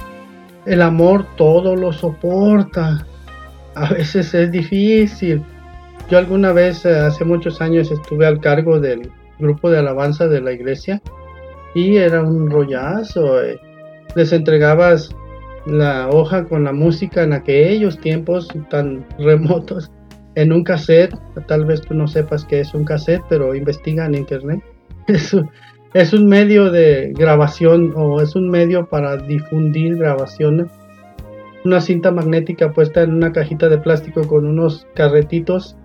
el 0.66 0.82
amor 0.82 1.26
todo 1.36 1.76
lo 1.76 1.92
soporta. 1.92 3.06
A 3.74 3.92
veces 3.92 4.34
es 4.34 4.50
difícil. 4.50 5.42
Yo 6.10 6.18
alguna 6.18 6.52
vez, 6.52 6.84
eh, 6.84 6.96
hace 6.96 7.24
muchos 7.24 7.60
años, 7.60 7.90
estuve 7.90 8.26
al 8.26 8.40
cargo 8.40 8.78
del 8.78 9.10
grupo 9.38 9.70
de 9.70 9.78
alabanza 9.78 10.28
de 10.28 10.40
la 10.40 10.52
iglesia 10.52 11.00
y 11.74 11.96
era 11.96 12.22
un 12.22 12.50
rollazo. 12.50 13.42
Eh. 13.42 13.58
Les 14.14 14.32
entregabas 14.32 15.10
la 15.66 16.08
hoja 16.10 16.44
con 16.44 16.64
la 16.64 16.72
música 16.72 17.22
en 17.22 17.32
aquellos 17.32 17.98
tiempos 17.98 18.48
tan 18.70 19.04
remotos 19.18 19.90
en 20.34 20.52
un 20.52 20.64
cassette. 20.64 21.14
Tal 21.46 21.64
vez 21.64 21.80
tú 21.82 21.94
no 21.94 22.06
sepas 22.06 22.44
qué 22.44 22.60
es 22.60 22.74
un 22.74 22.84
cassette, 22.84 23.22
pero 23.28 23.54
investiga 23.54 24.06
en 24.06 24.14
internet. 24.14 24.60
Es 25.94 26.12
un 26.12 26.26
medio 26.26 26.72
de 26.72 27.12
grabación 27.16 27.92
o 27.94 28.20
es 28.20 28.34
un 28.34 28.50
medio 28.50 28.88
para 28.88 29.16
difundir 29.16 29.96
grabaciones. 29.96 30.66
Una 31.64 31.80
cinta 31.80 32.10
magnética 32.10 32.72
puesta 32.72 33.02
en 33.02 33.14
una 33.14 33.30
cajita 33.30 33.68
de 33.68 33.78
plástico 33.78 34.26
con 34.26 34.44
unos 34.44 34.88
carretitos. 34.96 35.76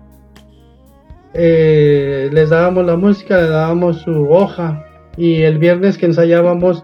Eh, 1.32 2.28
les 2.32 2.50
dábamos 2.50 2.86
la 2.86 2.96
música, 2.96 3.40
le 3.40 3.50
dábamos 3.50 3.98
su 3.98 4.28
hoja 4.28 4.84
y 5.16 5.42
el 5.42 5.58
viernes 5.58 5.96
que 5.96 6.06
ensayábamos, 6.06 6.82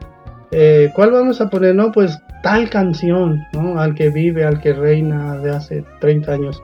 eh, 0.52 0.92
¿cuál 0.94 1.10
vamos 1.10 1.40
a 1.40 1.50
poner? 1.50 1.74
No, 1.74 1.90
pues 1.90 2.16
tal 2.44 2.70
canción, 2.70 3.42
¿no? 3.52 3.80
Al 3.80 3.96
que 3.96 4.08
vive, 4.10 4.44
al 4.44 4.60
que 4.60 4.72
reina 4.72 5.36
de 5.38 5.50
hace 5.50 5.84
30 6.00 6.32
años. 6.32 6.62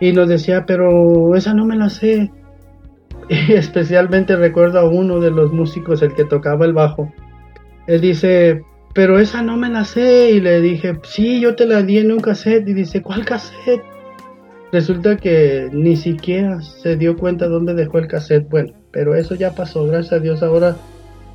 Y 0.00 0.12
nos 0.12 0.28
decía, 0.28 0.64
pero 0.66 1.34
esa 1.34 1.54
no 1.54 1.64
me 1.64 1.76
la 1.76 1.90
sé. 1.90 2.30
Y 3.30 3.52
especialmente 3.52 4.36
recuerdo 4.36 4.78
a 4.78 4.88
uno 4.88 5.20
de 5.20 5.30
los 5.30 5.52
músicos, 5.52 6.00
el 6.00 6.14
que 6.14 6.24
tocaba 6.24 6.64
el 6.64 6.72
bajo. 6.72 7.12
Él 7.86 8.00
dice, 8.00 8.62
pero 8.94 9.18
esa 9.18 9.42
no 9.42 9.56
me 9.56 9.68
la 9.68 9.84
sé. 9.84 10.30
Y 10.30 10.40
le 10.40 10.60
dije, 10.60 10.98
sí, 11.02 11.40
yo 11.40 11.54
te 11.54 11.66
la 11.66 11.82
di 11.82 11.98
en 11.98 12.12
un 12.12 12.20
cassette. 12.20 12.68
Y 12.68 12.74
dice, 12.74 13.02
¿cuál 13.02 13.24
cassette? 13.24 13.82
Resulta 14.72 15.16
que 15.16 15.68
ni 15.72 15.96
siquiera 15.96 16.60
se 16.60 16.96
dio 16.96 17.16
cuenta 17.16 17.48
dónde 17.48 17.74
dejó 17.74 17.98
el 17.98 18.06
cassette. 18.06 18.48
Bueno, 18.48 18.72
pero 18.92 19.14
eso 19.14 19.34
ya 19.34 19.54
pasó, 19.54 19.84
gracias 19.84 20.14
a 20.14 20.20
Dios. 20.20 20.42
Ahora, 20.42 20.76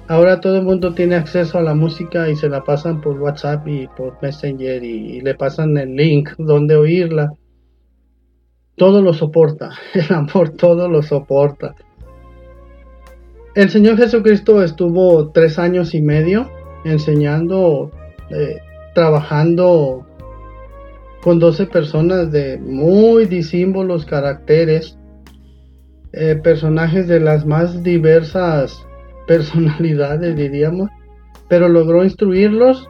ahora 0.08 0.40
todo 0.42 0.58
el 0.58 0.64
mundo 0.64 0.94
tiene 0.94 1.16
acceso 1.16 1.58
a 1.58 1.64
la 1.64 1.76
música 1.76 2.30
y 2.30 2.36
se 2.36 2.50
la 2.50 2.64
pasan 2.64 3.02
por 3.02 3.20
WhatsApp 3.20 3.68
y 3.68 3.88
por 3.96 4.18
Messenger 4.22 4.84
y 4.84 5.22
le 5.22 5.36
pasan 5.36 5.78
el 5.78 5.96
link 5.96 6.30
donde 6.38 6.76
oírla 6.76 7.34
todo 8.76 9.02
lo 9.02 9.14
soporta, 9.14 9.72
el 9.94 10.14
amor 10.16 10.50
todo 10.50 10.88
lo 10.88 11.02
soporta. 11.02 11.76
El 13.56 13.70
Señor 13.70 13.98
Jesucristo 13.98 14.64
estuvo 14.64 15.30
tres 15.30 15.60
años 15.60 15.94
y 15.94 16.02
medio 16.02 16.50
enseñando, 16.86 17.92
eh, 18.32 18.58
trabajando 18.96 20.08
con 21.22 21.40
12 21.40 21.68
personas 21.68 22.32
de 22.32 22.58
muy 22.58 23.28
disímbolos 23.28 24.06
caracteres, 24.06 24.98
eh, 26.12 26.36
personajes 26.44 27.08
de 27.08 27.20
las 27.20 27.46
más 27.46 27.84
diversas 27.84 28.86
personalidades, 29.28 30.36
diríamos, 30.36 30.90
pero 31.48 31.70
logró 31.70 32.04
instruirlos 32.04 32.90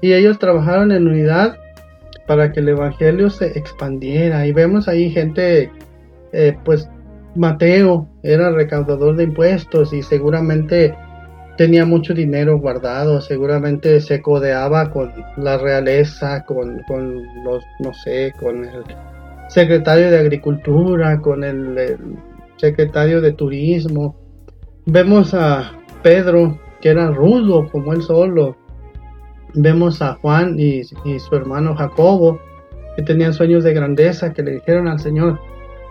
y 0.00 0.12
ellos 0.12 0.38
trabajaron 0.38 0.90
en 0.92 1.06
unidad 1.06 1.56
para 2.26 2.52
que 2.52 2.60
el 2.60 2.68
evangelio 2.68 3.30
se 3.30 3.58
expandiera. 3.58 4.46
Y 4.46 4.52
vemos 4.52 4.88
ahí 4.88 5.10
gente, 5.10 5.70
eh, 6.32 6.56
pues 6.64 6.88
Mateo 7.34 8.08
era 8.22 8.50
recaudador 8.50 9.16
de 9.16 9.24
impuestos 9.24 9.92
y 9.92 10.02
seguramente 10.02 10.94
tenía 11.56 11.84
mucho 11.84 12.14
dinero 12.14 12.58
guardado, 12.58 13.20
seguramente 13.20 14.00
se 14.00 14.20
codeaba 14.20 14.90
con 14.90 15.12
la 15.36 15.58
realeza, 15.58 16.44
con, 16.44 16.82
los, 17.44 17.64
no 17.80 17.92
sé, 17.94 18.32
con 18.40 18.64
el 18.64 18.84
secretario 19.48 20.10
de 20.10 20.18
Agricultura, 20.18 21.20
con 21.20 21.44
el 21.44 21.96
secretario 22.56 23.20
de 23.20 23.32
Turismo. 23.32 24.16
Vemos 24.86 25.34
a 25.34 25.72
Pedro, 26.02 26.58
que 26.80 26.90
era 26.90 27.10
rudo 27.10 27.68
como 27.70 27.92
él 27.92 28.02
solo, 28.02 28.56
vemos 29.54 30.02
a 30.02 30.14
Juan 30.14 30.58
y, 30.58 30.84
su 30.84 31.34
hermano 31.34 31.74
Jacobo, 31.74 32.40
que 32.96 33.02
tenían 33.02 33.32
sueños 33.32 33.64
de 33.64 33.74
grandeza, 33.74 34.32
que 34.32 34.42
le 34.42 34.52
dijeron 34.52 34.88
al 34.88 35.00
Señor, 35.00 35.38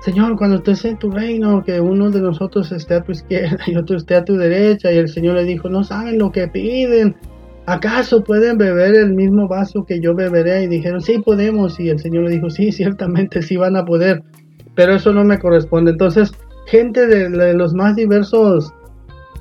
Señor, 0.01 0.35
cuando 0.37 0.57
estés 0.57 0.83
en 0.83 0.97
tu 0.97 1.11
reino, 1.11 1.63
que 1.63 1.79
uno 1.79 2.11
de 2.11 2.19
nosotros 2.19 2.71
esté 2.73 2.95
a 2.95 3.01
tu 3.01 3.13
izquierda 3.13 3.59
y 3.67 3.75
otro 3.75 3.95
esté 3.95 4.15
a 4.15 4.25
tu 4.25 4.35
derecha. 4.35 4.91
Y 4.91 4.97
el 4.97 5.07
Señor 5.07 5.35
le 5.35 5.45
dijo, 5.45 5.69
no 5.69 5.83
saben 5.83 6.19
lo 6.19 6.31
que 6.31 6.47
piden. 6.47 7.15
¿Acaso 7.65 8.21
pueden 8.21 8.57
beber 8.57 8.95
el 8.95 9.13
mismo 9.13 9.47
vaso 9.47 9.85
que 9.85 10.01
yo 10.01 10.13
beberé? 10.13 10.63
Y 10.63 10.67
dijeron, 10.67 10.99
sí 10.99 11.19
podemos. 11.19 11.79
Y 11.79 11.89
el 11.89 11.99
Señor 11.99 12.25
le 12.25 12.31
dijo, 12.31 12.49
sí, 12.49 12.73
ciertamente 12.73 13.41
sí 13.41 13.55
van 13.55 13.77
a 13.77 13.85
poder. 13.85 14.23
Pero 14.75 14.95
eso 14.95 15.13
no 15.13 15.23
me 15.23 15.39
corresponde. 15.39 15.91
Entonces, 15.91 16.33
gente 16.65 17.07
de 17.07 17.53
los 17.53 17.73
más 17.73 17.95
diversos 17.95 18.73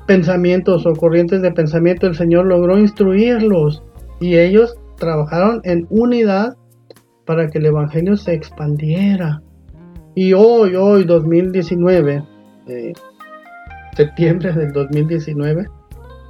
pensamientos 0.06 0.86
o 0.86 0.92
corrientes 0.92 1.42
de 1.42 1.50
pensamiento, 1.50 2.06
el 2.06 2.14
Señor 2.14 2.46
logró 2.46 2.78
instruirlos 2.78 3.82
y 4.22 4.38
ellos 4.38 4.76
trabajaron 4.98 5.60
en 5.64 5.84
unidad 5.90 6.56
para 7.26 7.50
que 7.50 7.58
el 7.58 7.66
Evangelio 7.66 8.16
se 8.16 8.32
expandiera. 8.32 9.42
Y 10.14 10.32
hoy, 10.32 10.76
hoy, 10.76 11.04
2019, 11.04 12.22
eh, 12.68 12.92
septiembre 13.96 14.52
del 14.52 14.72
2019, 14.72 15.66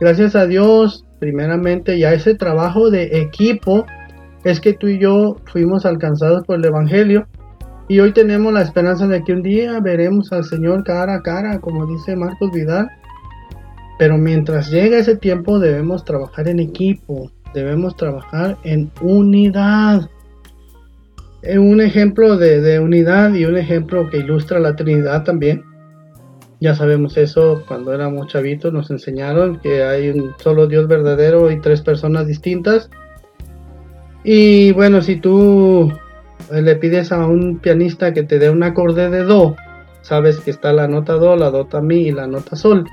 gracias 0.00 0.34
a 0.34 0.46
Dios, 0.46 1.04
primeramente, 1.18 1.98
y 1.98 2.04
a 2.04 2.14
ese 2.14 2.34
trabajo 2.34 2.88
de 2.88 3.20
equipo, 3.20 3.84
es 4.42 4.58
que 4.58 4.72
tú 4.72 4.88
y 4.88 4.98
yo 4.98 5.36
fuimos 5.52 5.84
alcanzados 5.84 6.46
por 6.46 6.56
el 6.56 6.64
Evangelio. 6.64 7.26
Y 7.88 8.00
hoy 8.00 8.12
tenemos 8.12 8.54
la 8.54 8.62
esperanza 8.62 9.06
de 9.06 9.22
que 9.22 9.34
un 9.34 9.42
día 9.42 9.78
veremos 9.80 10.32
al 10.32 10.44
Señor 10.44 10.82
cara 10.84 11.16
a 11.16 11.22
cara, 11.22 11.58
como 11.58 11.84
dice 11.84 12.16
Marcos 12.16 12.50
Vidal. 12.52 12.88
Pero 13.98 14.16
mientras 14.16 14.70
llega 14.70 14.96
ese 14.96 15.16
tiempo 15.16 15.58
debemos 15.58 16.06
trabajar 16.06 16.48
en 16.48 16.58
equipo, 16.58 17.30
debemos 17.54 17.96
trabajar 17.96 18.58
en 18.64 18.90
unidad. 19.00 20.08
Un 21.42 21.80
ejemplo 21.80 22.36
de, 22.36 22.78
unidad 22.78 23.34
y 23.34 23.44
un 23.44 23.56
ejemplo 23.56 24.08
que 24.08 24.18
ilustra 24.18 24.60
la 24.60 24.76
Trinidad 24.76 25.24
también. 25.24 25.64
Ya 26.60 26.76
sabemos 26.76 27.16
eso 27.16 27.64
cuando 27.66 27.92
éramos 27.92 28.28
chavitos, 28.28 28.72
nos 28.72 28.90
enseñaron 28.90 29.58
que 29.58 29.82
hay 29.82 30.10
un 30.10 30.32
solo 30.38 30.68
Dios 30.68 30.86
verdadero 30.86 31.50
y 31.50 31.60
tres 31.60 31.80
personas 31.80 32.28
distintas. 32.28 32.88
Y 34.22 34.70
bueno, 34.72 35.02
si 35.02 35.16
tú 35.16 35.92
le 36.52 36.76
pides 36.76 37.10
a 37.10 37.26
un 37.26 37.58
pianista 37.58 38.12
que 38.12 38.22
te 38.22 38.38
dé 38.38 38.48
un 38.48 38.62
acorde 38.62 39.10
de 39.10 39.24
Do, 39.24 39.56
sabes 40.02 40.38
que 40.38 40.52
está 40.52 40.72
la 40.72 40.86
nota 40.86 41.14
Do, 41.14 41.34
la 41.34 41.50
Do 41.50 41.66
Mi 41.82 42.02
y 42.02 42.12
la 42.12 42.28
nota 42.28 42.54
Sol. 42.54 42.86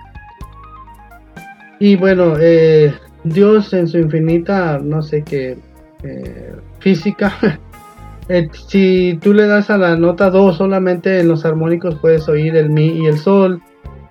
Y 1.79 1.95
bueno, 1.95 2.33
eh, 2.39 2.93
Dios 3.23 3.73
en 3.73 3.87
su 3.87 3.97
infinita, 3.97 4.79
no 4.79 5.01
sé 5.01 5.23
qué, 5.23 5.57
eh, 6.03 6.55
física, 6.79 7.33
eh, 8.29 8.47
si 8.67 9.19
tú 9.21 9.33
le 9.33 9.47
das 9.47 9.69
a 9.69 9.77
la 9.77 9.95
nota 9.95 10.29
do 10.29 10.53
solamente 10.53 11.19
en 11.19 11.27
los 11.27 11.45
armónicos 11.45 11.95
puedes 11.95 12.27
oír 12.29 12.55
el 12.55 12.69
mi 12.69 12.99
y 12.99 13.05
el 13.07 13.17
sol, 13.17 13.61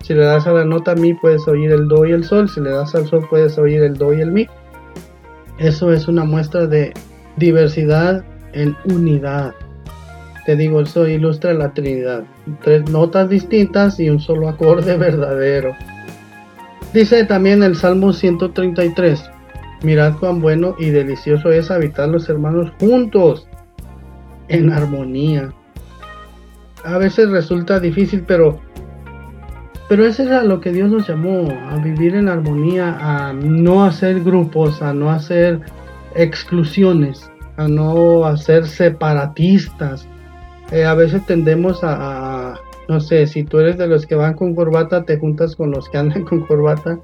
Si 0.01 0.13
le 0.13 0.23
das 0.23 0.47
a 0.47 0.53
la 0.53 0.63
nota 0.63 0.95
mi 0.95 1.13
puedes 1.13 1.45
oír 1.47 1.71
el 1.71 1.87
do 1.87 2.05
y 2.05 2.13
el 2.13 2.23
sol, 2.23 2.47
si 2.47 2.61
le 2.61 2.71
das 2.71 2.95
al 2.95 3.05
sol 3.05 3.27
puedes 3.29 3.57
oír 3.57 3.83
el 3.83 3.97
do 3.97 4.13
y 4.13 4.21
el 4.21 4.31
mi. 4.31 4.47
Eso 5.57 5.91
es 5.91 6.07
una 6.07 6.23
muestra 6.23 6.67
de 6.67 6.93
diversidad 7.35 8.23
en 8.53 8.75
unidad. 8.85 9.53
Te 10.45 10.55
digo, 10.55 10.81
eso 10.81 11.07
ilustra 11.07 11.53
la 11.53 11.73
Trinidad. 11.73 12.23
Tres 12.63 12.89
notas 12.89 13.29
distintas 13.29 13.99
y 13.99 14.09
un 14.09 14.19
solo 14.19 14.47
acorde 14.47 14.97
verdadero. 14.97 15.75
Dice 16.93 17.23
también 17.25 17.61
el 17.63 17.75
Salmo 17.75 18.13
133, 18.13 19.29
mirad 19.83 20.17
cuán 20.19 20.41
bueno 20.41 20.75
y 20.79 20.89
delicioso 20.89 21.51
es 21.51 21.69
habitar 21.69 22.09
los 22.09 22.27
hermanos 22.29 22.71
juntos, 22.79 23.47
en 24.47 24.71
armonía. 24.71 25.53
A 26.83 26.97
veces 26.97 27.29
resulta 27.29 27.79
difícil, 27.79 28.23
pero 28.25 28.59
pero 29.89 30.05
eso 30.05 30.21
era 30.21 30.43
lo 30.43 30.61
que 30.61 30.71
Dios 30.71 30.91
nos 30.91 31.07
llamó, 31.07 31.49
a 31.67 31.77
vivir 31.77 32.13
en 32.13 32.29
armonía, 32.29 32.95
a 32.99 33.33
no 33.33 33.83
hacer 33.83 34.23
grupos, 34.23 34.83
a 34.83 34.93
no 34.93 35.09
hacer 35.09 35.61
exclusiones, 36.13 37.31
a 37.57 37.67
no 37.67 38.23
hacer 38.23 38.67
separatistas. 38.67 40.07
Eh, 40.71 40.85
a 40.85 40.93
veces 40.93 41.25
tendemos 41.25 41.79
a, 41.81 42.53
no 42.89 42.99
sé, 42.99 43.27
si 43.27 43.43
tú 43.43 43.59
eres 43.59 43.77
de 43.77 43.87
los 43.87 44.07
que 44.07 44.15
van 44.15 44.33
con 44.33 44.55
corbata, 44.55 45.03
te 45.03 45.17
juntas 45.17 45.55
con 45.55 45.69
los 45.69 45.87
que 45.89 45.99
andan 45.99 46.23
con 46.25 46.41
corbata. 46.41 46.99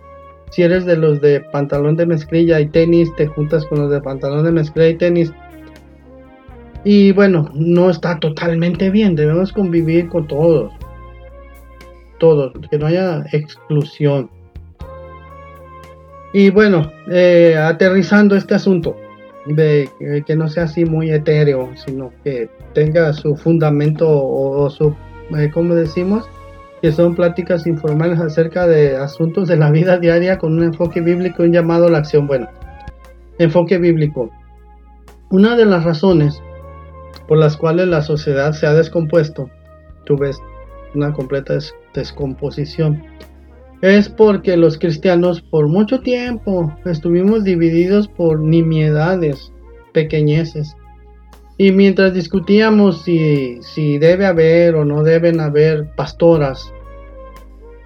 Si 0.50 0.64
eres 0.64 0.86
de 0.86 0.98
los 0.98 1.22
de 1.22 1.42
pantalón 1.42 1.96
de 1.96 2.06
mezclilla 2.06 2.60
y 2.60 2.68
tenis, 2.68 3.16
te 3.16 3.28
juntas 3.28 3.66
con 3.66 3.80
los 3.80 3.92
de 3.92 4.02
pantalón 4.02 4.44
de 4.44 4.52
mezclilla 4.52 4.90
y 4.90 4.96
tenis. 4.96 5.34
Y 6.84 7.12
bueno, 7.12 7.50
no 7.54 7.90
está 7.90 8.20
totalmente 8.20 8.90
bien, 8.90 9.16
debemos 9.16 9.54
convivir 9.54 10.10
con 10.10 10.28
todos. 10.28 10.74
Todos, 12.20 12.54
que 12.70 12.78
no 12.78 12.88
haya 12.88 13.24
exclusión. 13.32 14.30
Y 16.34 16.50
bueno, 16.50 16.92
eh, 17.12 17.56
aterrizando 17.58 18.36
este 18.36 18.56
asunto, 18.56 18.96
de 19.46 19.90
que 20.26 20.36
no 20.36 20.48
sea 20.50 20.64
así 20.64 20.86
muy 20.86 21.12
etéreo, 21.12 21.70
sino 21.76 22.12
que 22.24 22.50
tenga 22.74 23.14
su 23.14 23.36
fundamento 23.36 24.08
o, 24.10 24.70
su, 24.70 24.96
eh, 25.38 25.50
como 25.54 25.76
decimos, 25.76 26.30
que 26.82 26.92
son 26.92 27.16
pláticas 27.16 27.66
informales 27.68 28.20
acerca 28.20 28.68
de 28.68 28.96
asuntos 28.98 29.48
de 29.48 29.58
la 29.58 29.72
vida 29.72 29.98
diaria 29.98 30.38
con 30.38 30.54
un 30.54 30.64
enfoque 30.64 31.02
bíblico 31.02 31.44
y 31.44 31.48
un 31.48 31.54
llamado 31.54 31.88
a 31.88 31.90
la 31.90 32.00
acción. 32.00 32.28
Bueno, 32.28 32.48
enfoque 33.40 33.78
bíblico. 33.78 34.30
Una 35.30 35.56
de 35.56 35.66
las 35.66 35.84
razones 35.84 36.42
por 37.28 37.38
las 37.38 37.58
cuales 37.58 37.88
la 37.88 38.02
sociedad 38.02 38.52
se 38.54 38.68
ha 38.68 38.74
descompuesto, 38.74 39.50
tú 40.06 40.18
ves 40.18 40.40
una 40.94 41.12
completa 41.12 41.58
descomposición, 41.94 43.04
es 43.82 44.10
porque 44.10 44.58
los 44.58 44.78
cristianos 44.78 45.42
por 45.42 45.68
mucho 45.68 46.00
tiempo 46.00 46.74
estuvimos 46.86 47.44
divididos 47.44 48.08
por 48.08 48.40
nimiedades, 48.40 49.52
pequeñeces. 49.94 50.76
Y 51.58 51.72
mientras 51.72 52.14
discutíamos 52.14 53.04
si, 53.04 53.62
si 53.62 53.98
debe 53.98 54.26
haber 54.26 54.76
o 54.76 54.84
no 54.84 55.04
deben 55.04 55.40
haber 55.40 55.88
pastoras, 55.96 56.72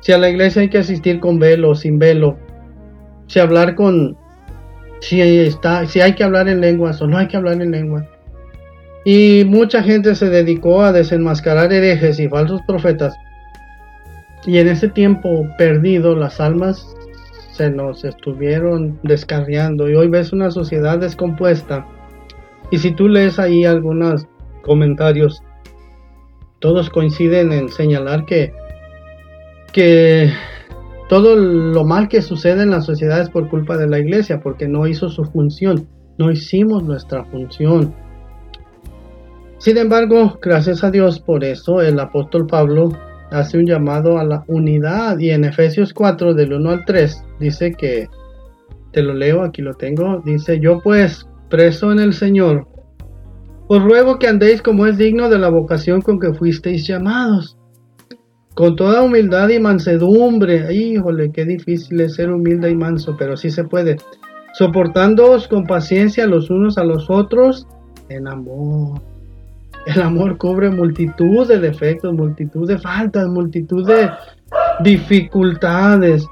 si 0.02 0.12
a 0.12 0.18
la 0.18 0.30
iglesia 0.30 0.62
hay 0.62 0.70
que 0.70 0.80
asistir 0.80 1.20
con 1.20 1.40
velo 1.40 1.72
o 1.72 1.76
sin 1.76 2.00
velo, 2.00 2.38
si 3.28 3.40
hablar 3.40 3.76
con, 3.76 4.18
si, 5.02 5.22
está, 5.22 5.86
si 5.86 6.02
hay 6.02 6.14
que 6.16 6.24
hablar 6.24 6.50
en 6.50 6.62
lenguas 6.62 7.02
o 7.02 7.08
no 7.08 7.18
hay 7.18 7.28
que 7.28 7.38
hablar 7.38 7.62
en 7.62 7.72
lenguas. 7.72 8.06
Y 9.06 9.44
mucha 9.46 9.84
gente 9.84 10.16
se 10.16 10.30
dedicó 10.30 10.82
a 10.82 10.92
desenmascarar 10.92 11.72
herejes 11.72 12.20
y 12.20 12.28
falsos 12.28 12.62
profetas 12.68 13.14
y 14.46 14.58
en 14.58 14.68
ese 14.68 14.88
tiempo 14.88 15.48
perdido, 15.58 16.16
las 16.16 16.40
almas 16.40 16.96
se 17.52 17.70
nos 17.70 18.06
estuvieron 18.06 19.00
descarriando 19.04 19.90
y 19.90 19.96
hoy 19.96 20.08
ves 20.08 20.32
una 20.32 20.50
sociedad 20.50 20.98
descompuesta. 20.98 21.86
Y 22.72 22.78
si 22.78 22.92
tú 22.92 23.08
lees 23.08 23.40
ahí 23.40 23.66
algunos 23.66 24.28
comentarios, 24.64 25.42
todos 26.60 26.90
coinciden 26.90 27.52
en 27.52 27.70
señalar 27.70 28.26
que, 28.26 28.54
que 29.74 30.32
todo 31.08 31.36
lo 31.36 31.84
mal 31.86 32.08
que 32.08 32.22
sucede 32.22 32.64
en 32.64 32.72
la 32.72 32.82
sociedad 32.82 33.22
es 33.22 33.30
por 33.30 33.50
culpa 33.50 33.78
de 33.78 33.88
la 33.88 34.00
iglesia, 34.00 34.40
porque 34.40 34.68
no 34.68 34.86
hizo 34.88 35.10
su 35.10 35.26
función, 35.26 35.88
no 36.18 36.32
hicimos 36.32 36.84
nuestra 36.84 37.26
función. 37.26 37.94
Sin 39.58 39.78
embargo, 39.78 40.38
gracias 40.42 40.84
a 40.84 40.92
Dios 40.92 41.20
por 41.20 41.44
eso, 41.44 41.82
el 41.82 42.00
apóstol 42.00 42.46
Pablo 42.46 42.92
hace 43.32 43.58
un 43.58 43.66
llamado 43.66 44.18
a 44.18 44.24
la 44.24 44.44
unidad 44.48 45.20
y 45.20 45.32
en 45.32 45.44
Efesios 45.46 45.94
4 45.94 46.34
del 46.34 46.54
1 46.54 46.70
al 46.70 46.86
3 46.86 47.24
dice 47.40 47.74
que, 47.74 48.08
te 48.92 49.04
lo 49.04 49.14
leo, 49.14 49.44
aquí 49.44 49.62
lo 49.62 49.74
tengo, 49.74 50.22
dice, 50.26 50.60
yo 50.60 50.80
pues, 50.80 51.28
preso 51.50 51.92
en 51.92 52.00
el 52.00 52.14
Señor, 52.14 52.68
os 53.68 53.84
ruego 53.84 54.18
que 54.18 54.28
andéis 54.28 54.62
como 54.62 54.86
es 54.88 54.98
digno 54.98 55.30
de 55.30 55.38
la 55.38 55.50
vocación 55.50 56.02
con 56.02 56.20
que 56.20 56.34
fuisteis 56.34 56.88
llamados, 56.88 57.58
con 58.56 58.76
toda 58.76 59.04
humildad 59.04 59.50
y 59.50 59.60
mansedumbre, 59.60 60.74
híjole, 60.74 61.32
qué 61.32 61.46
difícil 61.46 62.02
es 62.02 62.16
ser 62.16 62.32
humilde 62.32 62.70
y 62.70 62.76
manso, 62.76 63.16
pero 63.18 63.38
sí 63.38 63.52
se 63.52 63.64
puede, 63.64 63.98
soportándoos 64.54 65.48
con 65.48 65.66
paciencia 65.66 66.26
los 66.26 66.50
unos 66.50 66.78
a 66.78 66.84
los 66.84 67.10
otros 67.10 67.68
en 68.10 68.28
amor. 68.28 69.02
El 69.86 70.02
amor 70.02 70.38
cubre 70.38 70.70
multitud 70.70 71.48
de 71.48 71.60
defectos, 71.60 72.14
multitud 72.14 72.68
de 72.68 72.78
faltas, 72.78 73.28
multitud 73.28 73.88
de 73.88 74.10
dificultades. 74.82 76.26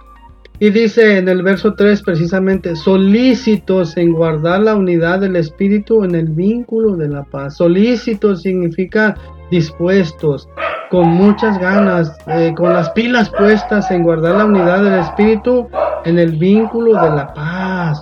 Y 0.60 0.72
dice 0.72 1.20
en 1.20 1.30
el 1.30 1.43
verso 1.43 1.76
3 1.76 2.02
precisamente, 2.02 2.76
solícitos 2.76 3.96
en 3.96 4.12
guardar 4.12 4.62
la 4.62 4.76
unidad 4.76 5.20
del 5.20 5.36
Espíritu 5.36 6.04
en 6.04 6.15
el 6.15 6.30
vínculo 6.30 6.96
de 6.96 7.10
la 7.10 7.24
paz. 7.24 7.58
Solícitos 7.58 8.41
significa 8.41 9.15
dispuestos, 9.52 10.50
con 10.89 11.10
muchas 11.10 11.60
ganas, 11.60 12.17
eh, 12.28 12.54
con 12.58 12.74
las 12.74 12.89
pilas 12.91 13.30
puestas 13.30 13.91
en 13.91 14.02
guardar 14.02 14.36
la 14.36 14.46
unidad 14.46 14.84
del 14.84 15.00
Espíritu 15.00 15.67
en 16.06 16.17
el 16.17 16.38
vínculo 16.38 17.00
de 17.04 17.10
la 17.10 17.34
paz. 17.36 18.02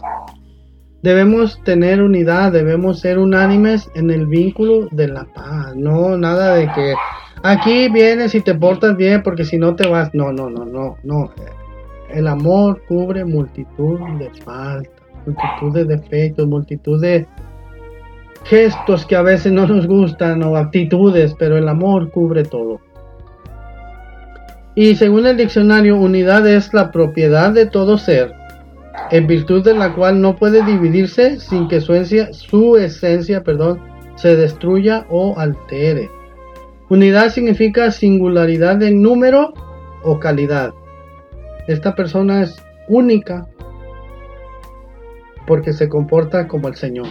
Debemos 1.01 1.61
tener 1.65 2.01
unidad, 2.01 2.53
debemos 2.53 3.01
ser 3.01 3.19
unánimes 3.19 3.89
en 3.95 4.11
el 4.11 4.27
vínculo 4.27 4.87
de 4.91 5.09
la 5.09 5.25
paz. 5.25 5.75
No, 5.75 6.17
nada 6.17 6.55
de 6.55 6.71
que 6.71 6.93
aquí 7.43 7.89
vienes 7.89 8.33
y 8.33 8.39
te 8.39 8.55
portas 8.55 8.95
bien 8.95 9.21
porque 9.23 9.43
si 9.43 9.57
no 9.57 9.75
te 9.75 9.87
vas. 9.87 10.09
No, 10.13 10.31
no, 10.31 10.49
no, 10.49 10.65
no, 10.65 10.95
no. 11.03 11.31
El 12.09 12.27
amor 12.27 12.81
cubre 12.87 13.25
multitud 13.25 13.99
de 14.19 14.29
faltas, 14.43 14.91
multitud 15.25 15.73
de 15.73 15.85
defectos, 15.85 16.47
multitud 16.47 17.01
de 17.01 17.27
gestos 18.43 19.05
que 19.05 19.15
a 19.15 19.21
veces 19.21 19.51
no 19.51 19.67
nos 19.67 19.87
gustan 19.87 20.43
o 20.43 20.55
actitudes, 20.55 21.35
pero 21.37 21.57
el 21.57 21.67
amor 21.67 22.11
cubre 22.11 22.43
todo. 22.43 22.79
Y 24.75 24.95
según 24.95 25.25
el 25.25 25.37
diccionario, 25.37 25.97
unidad 25.97 26.45
es 26.47 26.73
la 26.73 26.91
propiedad 26.91 27.51
de 27.51 27.65
todo 27.65 27.97
ser 27.97 28.33
en 29.11 29.27
virtud 29.27 29.63
de 29.63 29.73
la 29.73 29.93
cual 29.93 30.21
no 30.21 30.35
puede 30.35 30.63
dividirse 30.63 31.39
sin 31.39 31.67
que 31.67 31.81
su 31.81 31.93
esencia, 31.93 32.33
su 32.33 32.77
esencia 32.77 33.43
perdón, 33.43 33.79
se 34.15 34.35
destruya 34.35 35.05
o 35.09 35.37
altere. 35.37 36.09
Unidad 36.89 37.29
significa 37.29 37.91
singularidad 37.91 38.81
en 38.83 39.01
número 39.01 39.53
o 40.03 40.19
calidad. 40.19 40.73
Esta 41.67 41.95
persona 41.95 42.43
es 42.43 42.63
única 42.87 43.47
porque 45.47 45.73
se 45.73 45.89
comporta 45.89 46.47
como 46.47 46.67
el 46.67 46.75
Señor. 46.75 47.07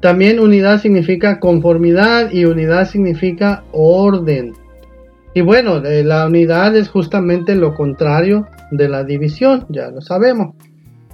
También 0.00 0.40
unidad 0.40 0.80
significa 0.80 1.40
conformidad 1.40 2.30
y 2.32 2.46
unidad 2.46 2.88
significa 2.88 3.64
orden. 3.72 4.54
Y 5.34 5.42
bueno, 5.42 5.76
eh, 5.84 6.02
la 6.02 6.26
unidad 6.26 6.74
es 6.74 6.88
justamente 6.88 7.54
lo 7.54 7.74
contrario 7.74 8.46
de 8.70 8.88
la 8.88 9.04
división, 9.04 9.66
ya 9.68 9.90
lo 9.90 10.00
sabemos. 10.00 10.54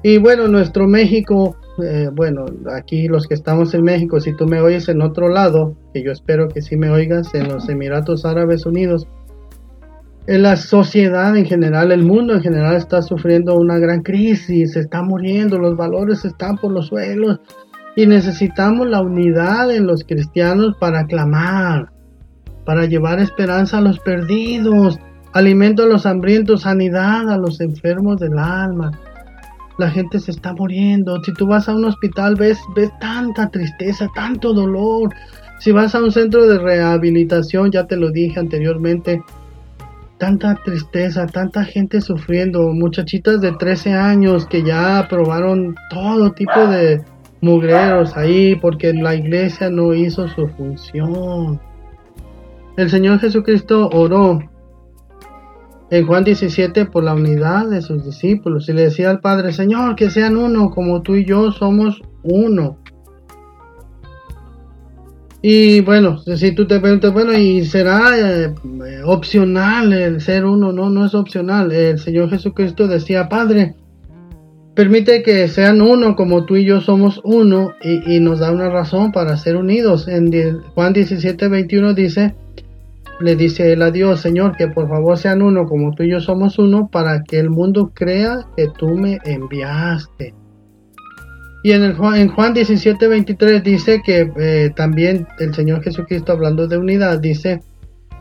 Y 0.03 0.19
bueno, 0.19 0.47
nuestro 0.47 0.87
México, 0.87 1.57
eh, 1.83 2.09
bueno, 2.13 2.47
aquí 2.73 3.09
los 3.09 3.27
que 3.27 3.35
estamos 3.35 3.75
en 3.75 3.83
México, 3.83 4.21
si 4.21 4.33
tú 4.35 4.47
me 4.47 4.61
oyes 4.61 4.89
en 4.89 5.03
otro 5.03 5.29
lado, 5.29 5.75
que 5.93 6.03
yo 6.03 6.13
espero 6.13 6.49
que 6.49 6.63
sí 6.63 6.77
me 6.77 6.91
oigas, 6.91 7.35
en 7.35 7.49
los 7.49 7.69
Emiratos 7.69 8.25
Árabes 8.25 8.67
Unidos, 8.67 9.09
la 10.27 10.57
sociedad 10.57 11.37
en 11.37 11.47
general, 11.47 11.93
el 11.93 12.03
mundo 12.03 12.35
en 12.35 12.43
general 12.43 12.77
está 12.77 13.01
sufriendo 13.01 13.55
una 13.55 13.79
gran 13.79 14.03
crisis, 14.03 14.73
se 14.73 14.81
está 14.81 15.03
muriendo, 15.03 15.59
los 15.59 15.77
valores 15.77 16.25
están 16.25 16.57
por 16.59 16.73
los 16.73 16.89
suelos 16.89 17.41
y 17.95 18.07
necesitamos 18.07 18.89
la 18.89 19.01
unidad 19.01 19.71
en 19.71 19.87
los 19.87 20.03
cristianos 20.05 20.77
para 20.81 21.07
clamar, 21.07 21.91
para 22.65 22.87
llevar 22.87 23.21
esperanza 23.21 23.79
a 23.79 23.81
los 23.81 24.01
perdidos, 24.01 24.99
alimento 25.33 25.85
a 25.85 25.87
los 25.87 26.05
hambrientos, 26.07 26.63
sanidad 26.63 27.31
a 27.31 27.39
los 27.39 27.61
enfermos 27.61 28.19
del 28.19 28.39
alma. 28.39 28.91
La 29.79 29.91
gente 29.91 30.19
se 30.19 30.31
está 30.31 30.55
muriendo. 30.55 31.23
Si 31.23 31.33
tú 31.35 31.47
vas 31.47 31.69
a 31.69 31.75
un 31.75 31.85
hospital 31.85 32.35
ves, 32.35 32.59
ves 32.75 32.91
tanta 32.99 33.49
tristeza, 33.51 34.09
tanto 34.15 34.55
dolor. 34.55 35.15
Si 35.61 35.71
vas 35.71 35.95
a 35.95 36.03
un 36.03 36.11
centro 36.11 36.47
de 36.47 36.59
rehabilitación, 36.59 37.71
ya 37.71 37.87
te 37.87 37.97
lo 37.97 38.11
dije 38.11 38.41
anteriormente, 38.41 39.21
tanta 40.19 40.55
tristeza, 40.65 41.27
tanta 41.27 41.65
gente 41.65 42.01
sufriendo, 42.01 42.73
muchachitas 42.73 43.41
de 43.41 43.53
13 43.53 43.93
años 43.93 44.47
que 44.47 44.63
ya 44.63 45.07
probaron 45.09 45.75
todo 45.91 46.33
tipo 46.33 46.67
de 46.67 47.03
mugreros 47.41 48.17
ahí 48.17 48.57
porque 48.57 48.93
la 48.93 49.15
iglesia 49.15 49.71
no 49.71 49.95
hizo 49.95 50.27
su 50.29 50.49
función. 50.49 51.61
El 52.77 52.91
Señor 52.91 53.21
Jesucristo 53.21 53.89
oró 53.93 54.41
en 55.91 56.07
Juan 56.07 56.25
17 56.25 56.87
por 56.87 57.05
la 57.05 57.15
unidad 57.15 57.69
de 57.69 57.81
sus 57.81 58.05
discípulos 58.05 58.69
y 58.69 58.73
le 58.73 58.83
decía 58.83 59.11
al 59.11 59.21
Padre, 59.21 59.53
Señor, 59.53 59.97
que 59.97 60.11
sean 60.11 60.37
uno 60.37 60.71
como 60.71 61.03
tú 61.03 61.15
y 61.15 61.25
yo 61.25 61.53
somos 61.53 62.03
uno. 62.23 62.79
Y 65.49 65.81
bueno, 65.81 66.19
si 66.19 66.51
tú 66.57 66.67
te 66.67 66.81
preguntas, 66.81 67.13
bueno, 67.13 67.33
y 67.33 67.65
será 67.65 68.19
eh, 68.19 68.53
opcional 69.05 69.93
el 69.93 70.21
ser 70.21 70.45
uno, 70.45 70.73
no, 70.73 70.91
no 70.91 71.07
es 71.07 71.15
opcional. 71.15 71.71
El 71.71 72.01
Señor 72.01 72.31
Jesucristo 72.31 72.89
decía, 72.89 73.29
Padre, 73.29 73.77
permite 74.75 75.23
que 75.23 75.47
sean 75.47 75.83
uno 75.83 76.17
como 76.17 76.47
tú 76.47 76.57
y 76.57 76.65
yo 76.65 76.81
somos 76.81 77.21
uno 77.23 77.75
y, 77.81 78.17
y 78.17 78.19
nos 78.19 78.41
da 78.41 78.51
una 78.51 78.71
razón 78.71 79.13
para 79.13 79.37
ser 79.37 79.55
unidos. 79.55 80.09
En 80.09 80.33
Juan 80.75 80.93
17, 80.93 81.47
21 81.47 81.95
dice, 81.95 82.35
le 83.21 83.37
dice 83.37 83.73
él 83.73 83.83
a 83.83 83.93
Dios, 83.93 84.19
Señor, 84.19 84.57
que 84.57 84.67
por 84.67 84.89
favor 84.89 85.17
sean 85.17 85.43
uno 85.43 85.67
como 85.67 85.95
tú 85.95 86.03
y 86.03 86.11
yo 86.11 86.21
somos 86.21 86.59
uno 86.59 86.89
para 86.91 87.23
que 87.23 87.39
el 87.39 87.51
mundo 87.51 87.93
crea 87.95 88.49
que 88.57 88.67
tú 88.77 88.89
me 88.97 89.21
enviaste. 89.25 90.35
Y 91.67 91.73
en, 91.73 91.83
el, 91.83 91.97
en 92.15 92.29
Juan 92.29 92.55
17, 92.55 93.09
23 93.09 93.65
dice 93.65 94.01
que 94.01 94.31
eh, 94.37 94.71
también 94.77 95.27
el 95.41 95.53
Señor 95.53 95.83
Jesucristo 95.83 96.31
hablando 96.31 96.69
de 96.69 96.79
unidad 96.79 97.19
dice 97.19 97.61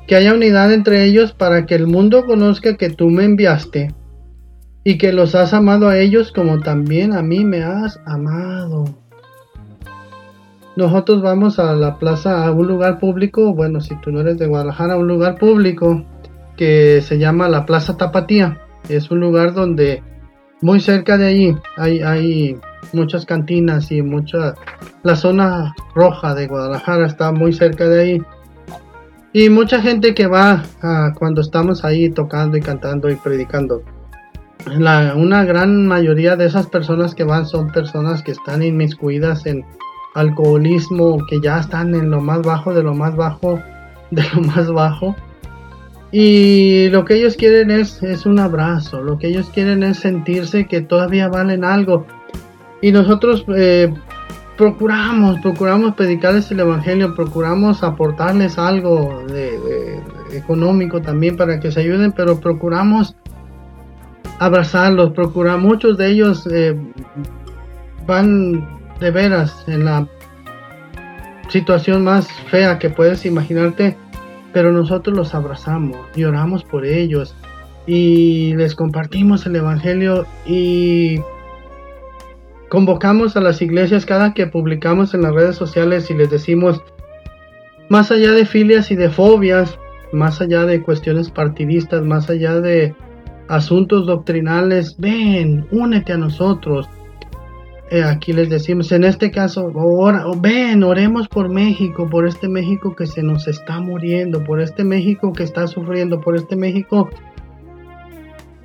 que 0.08 0.16
haya 0.16 0.34
unidad 0.34 0.74
entre 0.74 1.04
ellos 1.04 1.32
para 1.32 1.68
que 1.68 1.76
el 1.76 1.86
mundo 1.86 2.26
conozca 2.26 2.76
que 2.76 2.90
tú 2.90 3.12
me 3.12 3.24
enviaste 3.24 3.94
y 4.84 4.98
que 4.98 5.14
los 5.14 5.36
has 5.36 5.54
amado 5.54 5.90
a 5.90 6.00
ellos 6.00 6.32
como 6.32 6.60
también 6.62 7.14
a 7.14 7.22
mí 7.22 7.46
me 7.46 7.62
has 7.62 8.00
amado. 8.08 8.86
Nosotros 10.76 11.22
vamos 11.22 11.60
a 11.60 11.76
la 11.76 12.00
plaza, 12.00 12.48
a 12.48 12.52
un 12.52 12.66
lugar 12.66 12.98
público, 12.98 13.54
bueno, 13.54 13.80
si 13.80 13.96
tú 14.02 14.12
no 14.12 14.22
eres 14.22 14.40
de 14.40 14.48
Guadalajara, 14.48 14.98
un 14.98 15.08
lugar 15.08 15.38
público 15.38 16.04
que 16.58 17.00
se 17.04 17.20
llama 17.20 17.48
la 17.48 17.68
Plaza 17.68 17.96
Tapatía. 17.96 18.60
Es 18.90 19.12
un 19.12 19.20
lugar 19.20 19.54
donde 19.54 20.02
muy 20.62 20.80
cerca 20.80 21.18
de 21.18 21.28
allí 21.28 21.56
hay, 21.78 22.02
hay 22.02 22.60
muchas 22.94 23.26
cantinas 23.26 23.92
y 23.92 24.02
mucha... 24.02 24.56
La 25.04 25.16
zona 25.16 25.76
roja 25.94 26.34
de 26.34 26.48
Guadalajara 26.48 27.06
está 27.06 27.32
muy 27.32 27.54
cerca 27.54 27.88
de 27.88 28.02
ahí. 28.02 28.22
Y 29.34 29.50
mucha 29.50 29.82
gente 29.82 30.16
que 30.16 30.28
va 30.28 30.64
cuando 31.20 31.42
estamos 31.42 31.84
ahí 31.84 32.10
tocando 32.10 32.58
y 32.58 32.62
cantando 32.62 33.10
y 33.10 33.16
predicando. 33.16 33.84
La, 34.66 35.14
una 35.16 35.44
gran 35.44 35.86
mayoría 35.86 36.36
de 36.36 36.46
esas 36.46 36.68
personas 36.68 37.14
que 37.14 37.24
van 37.24 37.46
son 37.46 37.72
personas 37.72 38.24
que 38.24 38.32
están 38.32 38.64
inmiscuidas 38.64 39.46
en 39.46 39.64
alcoholismo, 40.16 41.18
que 41.30 41.40
ya 41.42 41.60
están 41.60 41.94
en 41.94 42.10
lo 42.10 42.22
más 42.22 42.42
bajo 42.42 42.74
de 42.74 42.82
lo 42.82 42.96
más 42.96 43.16
bajo 43.16 43.60
de 44.12 44.24
lo 44.34 44.42
más 44.42 44.72
bajo. 44.72 45.16
Y 46.12 46.90
lo 46.90 47.04
que 47.04 47.16
ellos 47.16 47.36
quieren 47.36 47.72
es, 47.72 48.02
es 48.04 48.26
un 48.26 48.40
abrazo, 48.40 49.02
lo 49.02 49.18
que 49.18 49.28
ellos 49.28 49.50
quieren 49.54 49.84
es 49.84 50.00
sentirse 50.00 50.66
que 50.66 50.82
todavía 50.82 51.28
valen 51.28 51.64
algo. 51.64 52.06
Y 52.82 52.92
nosotros 52.92 53.46
eh, 53.56 53.94
procuramos, 54.58 55.40
procuramos 55.40 55.96
predicarles 55.96 56.50
el 56.52 56.62
Evangelio, 56.62 57.16
procuramos 57.16 57.84
aportarles 57.84 58.58
algo 58.58 59.24
de, 59.28 60.00
económico 60.32 61.02
también 61.02 61.36
para 61.36 61.60
que 61.60 61.72
se 61.72 61.82
ayuden, 61.82 62.12
pero 62.12 62.40
procuramos 62.40 63.16
abrazarlos, 64.40 65.12
procuramos, 65.12 65.64
muchos 65.66 65.98
de 65.98 66.08
ellos 66.08 66.48
eh, 66.52 66.78
van 68.06 68.68
de 69.00 69.12
veras 69.12 69.64
en 69.68 69.86
la 69.86 70.08
situación 71.50 72.04
más 72.04 72.28
fea 72.50 72.80
que 72.80 72.90
puedes 72.90 73.26
imaginarte, 73.26 73.98
pero 74.56 74.72
nosotros 74.72 75.18
los 75.18 75.36
abrazamos 75.36 75.98
y 76.16 76.24
oramos 76.24 76.64
por 76.64 76.86
ellos 76.86 77.36
y 77.86 78.56
les 78.56 78.74
compartimos 78.74 79.46
el 79.46 79.58
Evangelio 79.58 80.26
y 80.46 81.20
convocamos 82.70 83.36
a 83.36 83.42
las 83.42 83.62
iglesias 83.62 84.06
cada 84.06 84.34
que 84.34 84.48
publicamos 84.48 85.14
en 85.14 85.24
las 85.24 85.34
redes 85.34 85.58
sociales 85.58 86.10
y 86.10 86.14
les 86.14 86.30
decimos, 86.30 86.82
más 87.90 88.12
allá 88.12 88.32
de 88.32 88.46
filias 88.46 88.92
y 88.92 88.96
de 88.96 89.10
fobias, 89.10 89.78
más 90.14 90.40
allá 90.40 90.64
de 90.64 90.82
cuestiones 90.82 91.30
partidistas, 91.30 92.04
más 92.04 92.30
allá 92.30 92.62
de 92.62 92.96
asuntos 93.50 94.08
doctrinales, 94.08 94.96
ven, 94.98 95.68
únete 95.70 96.14
a 96.14 96.18
nosotros, 96.18 96.88
eh, 97.92 98.04
aquí 98.04 98.34
les 98.34 98.50
decimos, 98.50 98.92
en 98.92 99.04
este 99.04 99.30
caso, 99.30 99.72
ven, 100.38 100.84
oremos 100.84 101.28
por 101.28 101.50
México, 101.50 102.10
por 102.10 102.28
este 102.28 102.48
México 102.48 102.96
que 102.96 103.06
se 103.06 103.22
nos 103.22 103.48
está 103.48 103.80
muriendo, 103.80 104.44
por 104.44 104.60
este 104.60 104.84
México 104.84 105.34
que 105.34 105.44
está 105.44 105.68
sufriendo, 105.68 106.20
por 106.20 106.36
este 106.36 106.56
México 106.56 107.10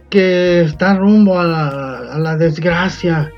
que 0.09 0.63
está 0.63 0.95
rumbo 0.95 1.39
a 1.39 1.45
la, 1.45 1.99
a 2.15 2.19
la 2.19 2.37
desgracia. 2.37 3.31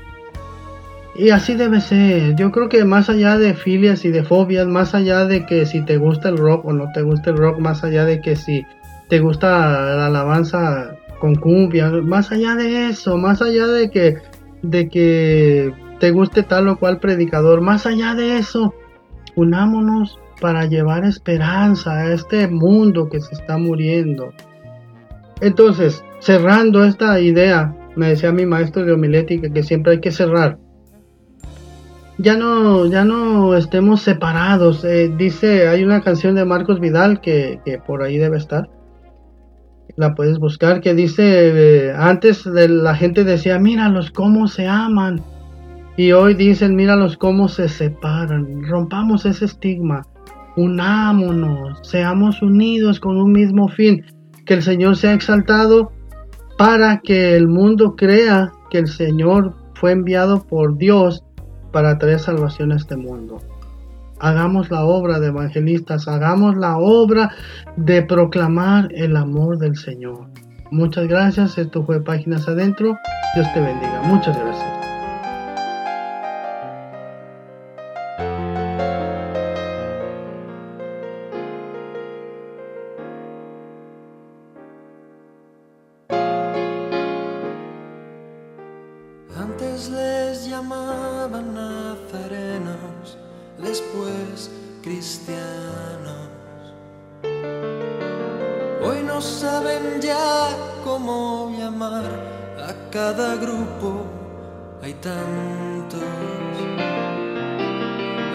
Y 1.15 1.29
así 1.29 1.53
debe 1.53 1.79
ser. 1.79 2.35
Yo 2.35 2.51
creo 2.51 2.69
que 2.69 2.85
más 2.85 3.09
allá 3.09 3.37
de 3.37 3.53
filias 3.53 4.03
y 4.05 4.09
de 4.09 4.23
fobias, 4.23 4.65
más 4.65 4.95
allá 4.95 5.25
de 5.25 5.45
que 5.45 5.65
si 5.65 5.81
te 5.81 5.97
gusta 5.97 6.29
el 6.29 6.37
rock 6.37 6.65
o 6.65 6.73
no 6.73 6.91
te 6.91 7.01
gusta 7.03 7.29
el 7.29 7.37
rock, 7.37 7.59
más 7.59 7.83
allá 7.83 8.05
de 8.05 8.21
que 8.21 8.35
si 8.35 8.65
te 9.09 9.19
gusta 9.19 9.49
la 9.95 10.07
alabanza 10.07 10.95
con 11.19 11.35
cumbia, 11.35 11.89
más 11.89 12.31
allá 12.31 12.55
de 12.55 12.87
eso, 12.87 13.17
más 13.17 13.41
allá 13.41 13.67
de 13.67 13.91
que 13.91 14.17
de 14.63 14.89
que 14.89 15.73
te 15.99 16.09
guste 16.09 16.41
tal 16.41 16.67
o 16.69 16.77
cual 16.79 16.99
predicador. 16.99 17.61
Más 17.61 17.85
allá 17.85 18.15
de 18.15 18.37
eso, 18.37 18.73
unámonos 19.35 20.19
para 20.41 20.65
llevar 20.65 21.05
esperanza 21.05 21.99
a 21.99 22.13
este 22.13 22.47
mundo 22.47 23.09
que 23.09 23.21
se 23.21 23.35
está 23.35 23.57
muriendo. 23.57 24.33
Entonces, 25.41 26.03
cerrando 26.19 26.83
esta 26.83 27.19
idea, 27.19 27.75
me 27.95 28.09
decía 28.09 28.31
mi 28.31 28.45
maestro 28.45 28.83
de 28.85 28.93
homilética 28.93 29.49
que 29.49 29.63
siempre 29.63 29.93
hay 29.93 29.99
que 29.99 30.11
cerrar. 30.11 30.57
Ya 32.17 32.37
no, 32.37 32.85
ya 32.85 33.03
no 33.03 33.55
estemos 33.55 34.01
separados. 34.01 34.83
Eh, 34.85 35.11
dice, 35.15 35.67
hay 35.67 35.83
una 35.83 36.01
canción 36.01 36.35
de 36.35 36.45
Marcos 36.45 36.79
Vidal 36.79 37.21
que, 37.21 37.59
que 37.65 37.79
por 37.79 38.03
ahí 38.03 38.17
debe 38.17 38.37
estar 38.37 38.69
la 39.95 40.15
puedes 40.15 40.39
buscar, 40.39 40.81
que 40.81 40.93
dice, 40.93 41.23
eh, 41.87 41.93
antes 41.95 42.43
de 42.43 42.67
la 42.67 42.95
gente 42.95 43.23
decía, 43.23 43.59
míralos 43.59 44.11
cómo 44.11 44.47
se 44.47 44.67
aman. 44.67 45.21
Y 45.95 46.11
hoy 46.11 46.33
dicen, 46.33 46.75
míralos 46.75 47.17
cómo 47.17 47.47
se 47.47 47.69
separan. 47.69 48.63
Rompamos 48.63 49.25
ese 49.25 49.45
estigma. 49.45 50.07
Unámonos, 50.55 51.79
seamos 51.83 52.41
unidos 52.41 52.99
con 52.99 53.17
un 53.17 53.31
mismo 53.31 53.67
fin. 53.67 54.03
Que 54.45 54.55
el 54.55 54.63
Señor 54.63 54.97
sea 54.97 55.13
exaltado 55.13 55.91
para 56.57 56.99
que 57.01 57.35
el 57.35 57.47
mundo 57.47 57.95
crea 57.95 58.51
que 58.69 58.79
el 58.79 58.87
Señor 58.87 59.53
fue 59.75 59.91
enviado 59.91 60.43
por 60.43 60.77
Dios 60.77 61.23
para 61.71 61.97
traer 61.97 62.19
salvación 62.19 62.71
a 62.71 62.75
este 62.75 62.95
mundo 62.95 63.39
hagamos 64.23 64.71
la 64.71 64.85
obra 64.85 65.19
de 65.19 65.27
evangelistas, 65.27 66.07
hagamos 66.07 66.55
la 66.55 66.77
obra 66.77 67.31
de 67.75 68.01
proclamar 68.03 68.87
el 68.93 69.17
amor 69.17 69.57
del 69.57 69.75
Señor. 69.75 70.27
Muchas 70.71 71.07
gracias, 71.07 71.57
esto 71.57 71.83
fue 71.83 72.01
Páginas 72.01 72.47
Adentro. 72.47 72.97
Dios 73.35 73.53
te 73.53 73.59
bendiga. 73.59 74.01
Muchas 74.03 74.37
gracias. 74.39 74.65
Antes 89.37 89.89
les 89.89 90.49
llamaban 90.49 91.53
nazarenos 91.53 93.22
después 93.63 94.51
cristianos. 94.81 96.29
Hoy 98.83 99.01
no 99.03 99.21
saben 99.21 100.01
ya 100.01 100.49
cómo 100.83 101.55
llamar 101.57 102.03
a 102.59 102.89
cada 102.91 103.35
grupo, 103.35 104.05
hay 104.81 104.93
tantos. 104.95 106.01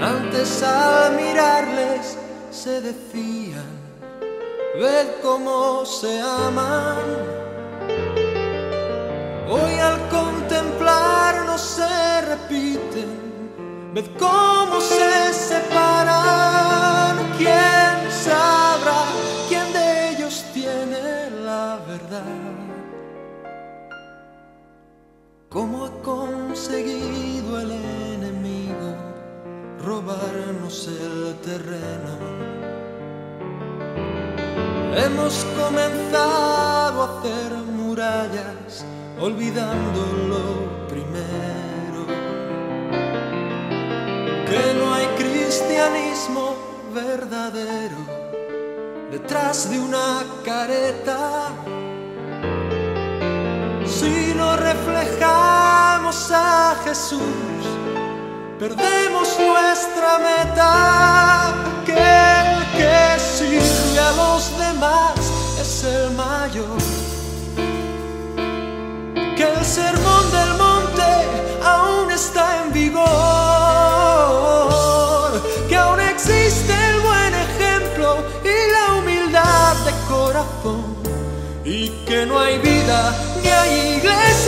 Antes 0.01 0.63
al 0.63 1.17
mirarles 1.17 2.17
se 2.51 2.81
decían, 2.81 3.67
ved 4.79 5.21
cómo 5.23 5.85
se 5.85 6.21
aman. 6.21 7.39
Hoy 9.51 9.79
al 9.79 10.09
contemplarnos 10.09 11.61
se 11.61 12.21
repiten 12.21 13.29
Ved 13.95 14.07
cómo 14.19 14.78
Hemos 34.97 35.47
comenzado 35.57 37.03
a 37.03 37.19
hacer 37.19 37.53
murallas 37.53 38.85
olvidando 39.21 40.01
lo 40.29 40.89
primero. 40.89 42.07
Que 44.49 44.75
no 44.79 44.95
hay 44.95 45.07
cristianismo 45.19 46.57
verdadero 46.95 47.97
detrás 49.11 49.71
de 49.71 49.79
una 49.79 50.25
careta 50.45 51.51
si 53.85 54.35
no 54.35 54.57
reflejamos 54.57 56.31
a 56.31 56.77
Jesús, 56.85 57.21
perdemos 58.59 59.39
nuestra 59.39 60.19
meta. 60.19 61.55
Que 61.87 61.93
el 61.93 62.67
que 62.77 63.19
sirve 63.19 63.99
a 63.99 64.13
los 64.13 64.59
demás 64.59 65.19
es 65.61 65.85
el 65.85 66.11
mayor. 66.13 66.79
Que 69.37 69.45
el 69.45 69.65
sermón 69.65 70.31
del 70.33 70.55
monte 70.65 71.11
aún 71.65 72.11
está 72.11 72.63
en 72.63 72.73
vigor. 72.73 73.07
Que 75.69 75.77
aún 75.77 76.01
existe 76.01 76.73
el 76.91 77.01
buen 77.01 77.35
ejemplo 77.47 78.09
y 78.45 78.57
la 78.75 78.85
humildad 78.99 79.75
de 79.87 79.93
corazón. 80.09 80.97
Y 81.65 81.89
que 82.07 82.27
no 82.27 82.39
hay 82.41 82.59
vida 82.59 83.15
ni 83.43 83.49
hay 83.49 83.99
iglesia 83.99 84.48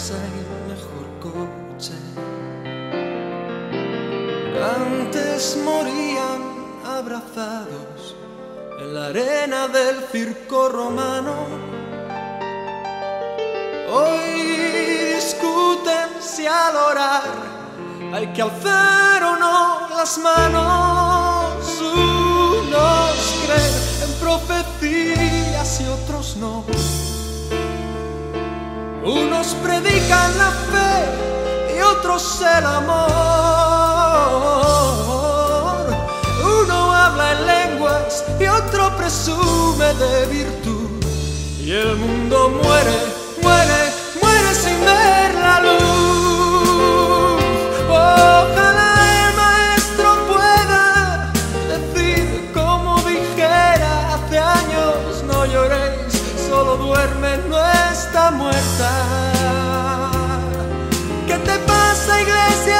casa 0.00 0.14
mejor 0.66 1.06
coche. 1.20 1.92
Antes 4.78 5.58
morían 5.62 6.40
abrazados 6.86 8.16
en 8.80 8.94
la 8.94 9.06
arena 9.06 9.68
del 9.68 9.96
circo 10.10 10.70
romano. 10.70 11.34
Hoy 13.92 15.16
discuten 15.16 16.08
si 16.20 16.46
al 16.46 16.76
orar 16.76 17.22
hay 18.14 18.26
que 18.32 18.40
alzar 18.40 19.22
o 19.22 19.36
no 19.36 19.88
las 19.90 20.16
manos. 20.18 21.78
Unos 21.78 23.34
creen 23.44 23.74
en 24.04 24.12
profecías 24.18 25.80
y 25.82 25.86
otros 25.88 26.36
no. 26.36 26.64
Unos 29.04 29.54
predican 29.62 30.36
la 30.36 30.50
fe 30.70 31.74
y 31.74 31.80
otros 31.80 32.42
el 32.42 32.66
amor. 32.66 33.10
Uno 36.62 36.92
habla 36.92 37.32
en 37.32 37.46
lenguas 37.46 38.24
y 38.38 38.46
otro 38.46 38.94
presume 38.98 39.94
de 39.94 40.26
virtud. 40.26 40.90
Y 41.64 41.72
el 41.72 41.96
mundo 41.96 42.50
muere, 42.62 42.98
muere, 43.42 43.92
muere 44.20 44.54
sin 44.54 44.80
ver 44.84 45.34
la 45.34 45.60
luz. 45.60 45.89
Muerta. 58.30 58.90
¿Qué 61.26 61.36
te 61.38 61.58
pasa, 61.58 62.20
iglesia 62.20 62.79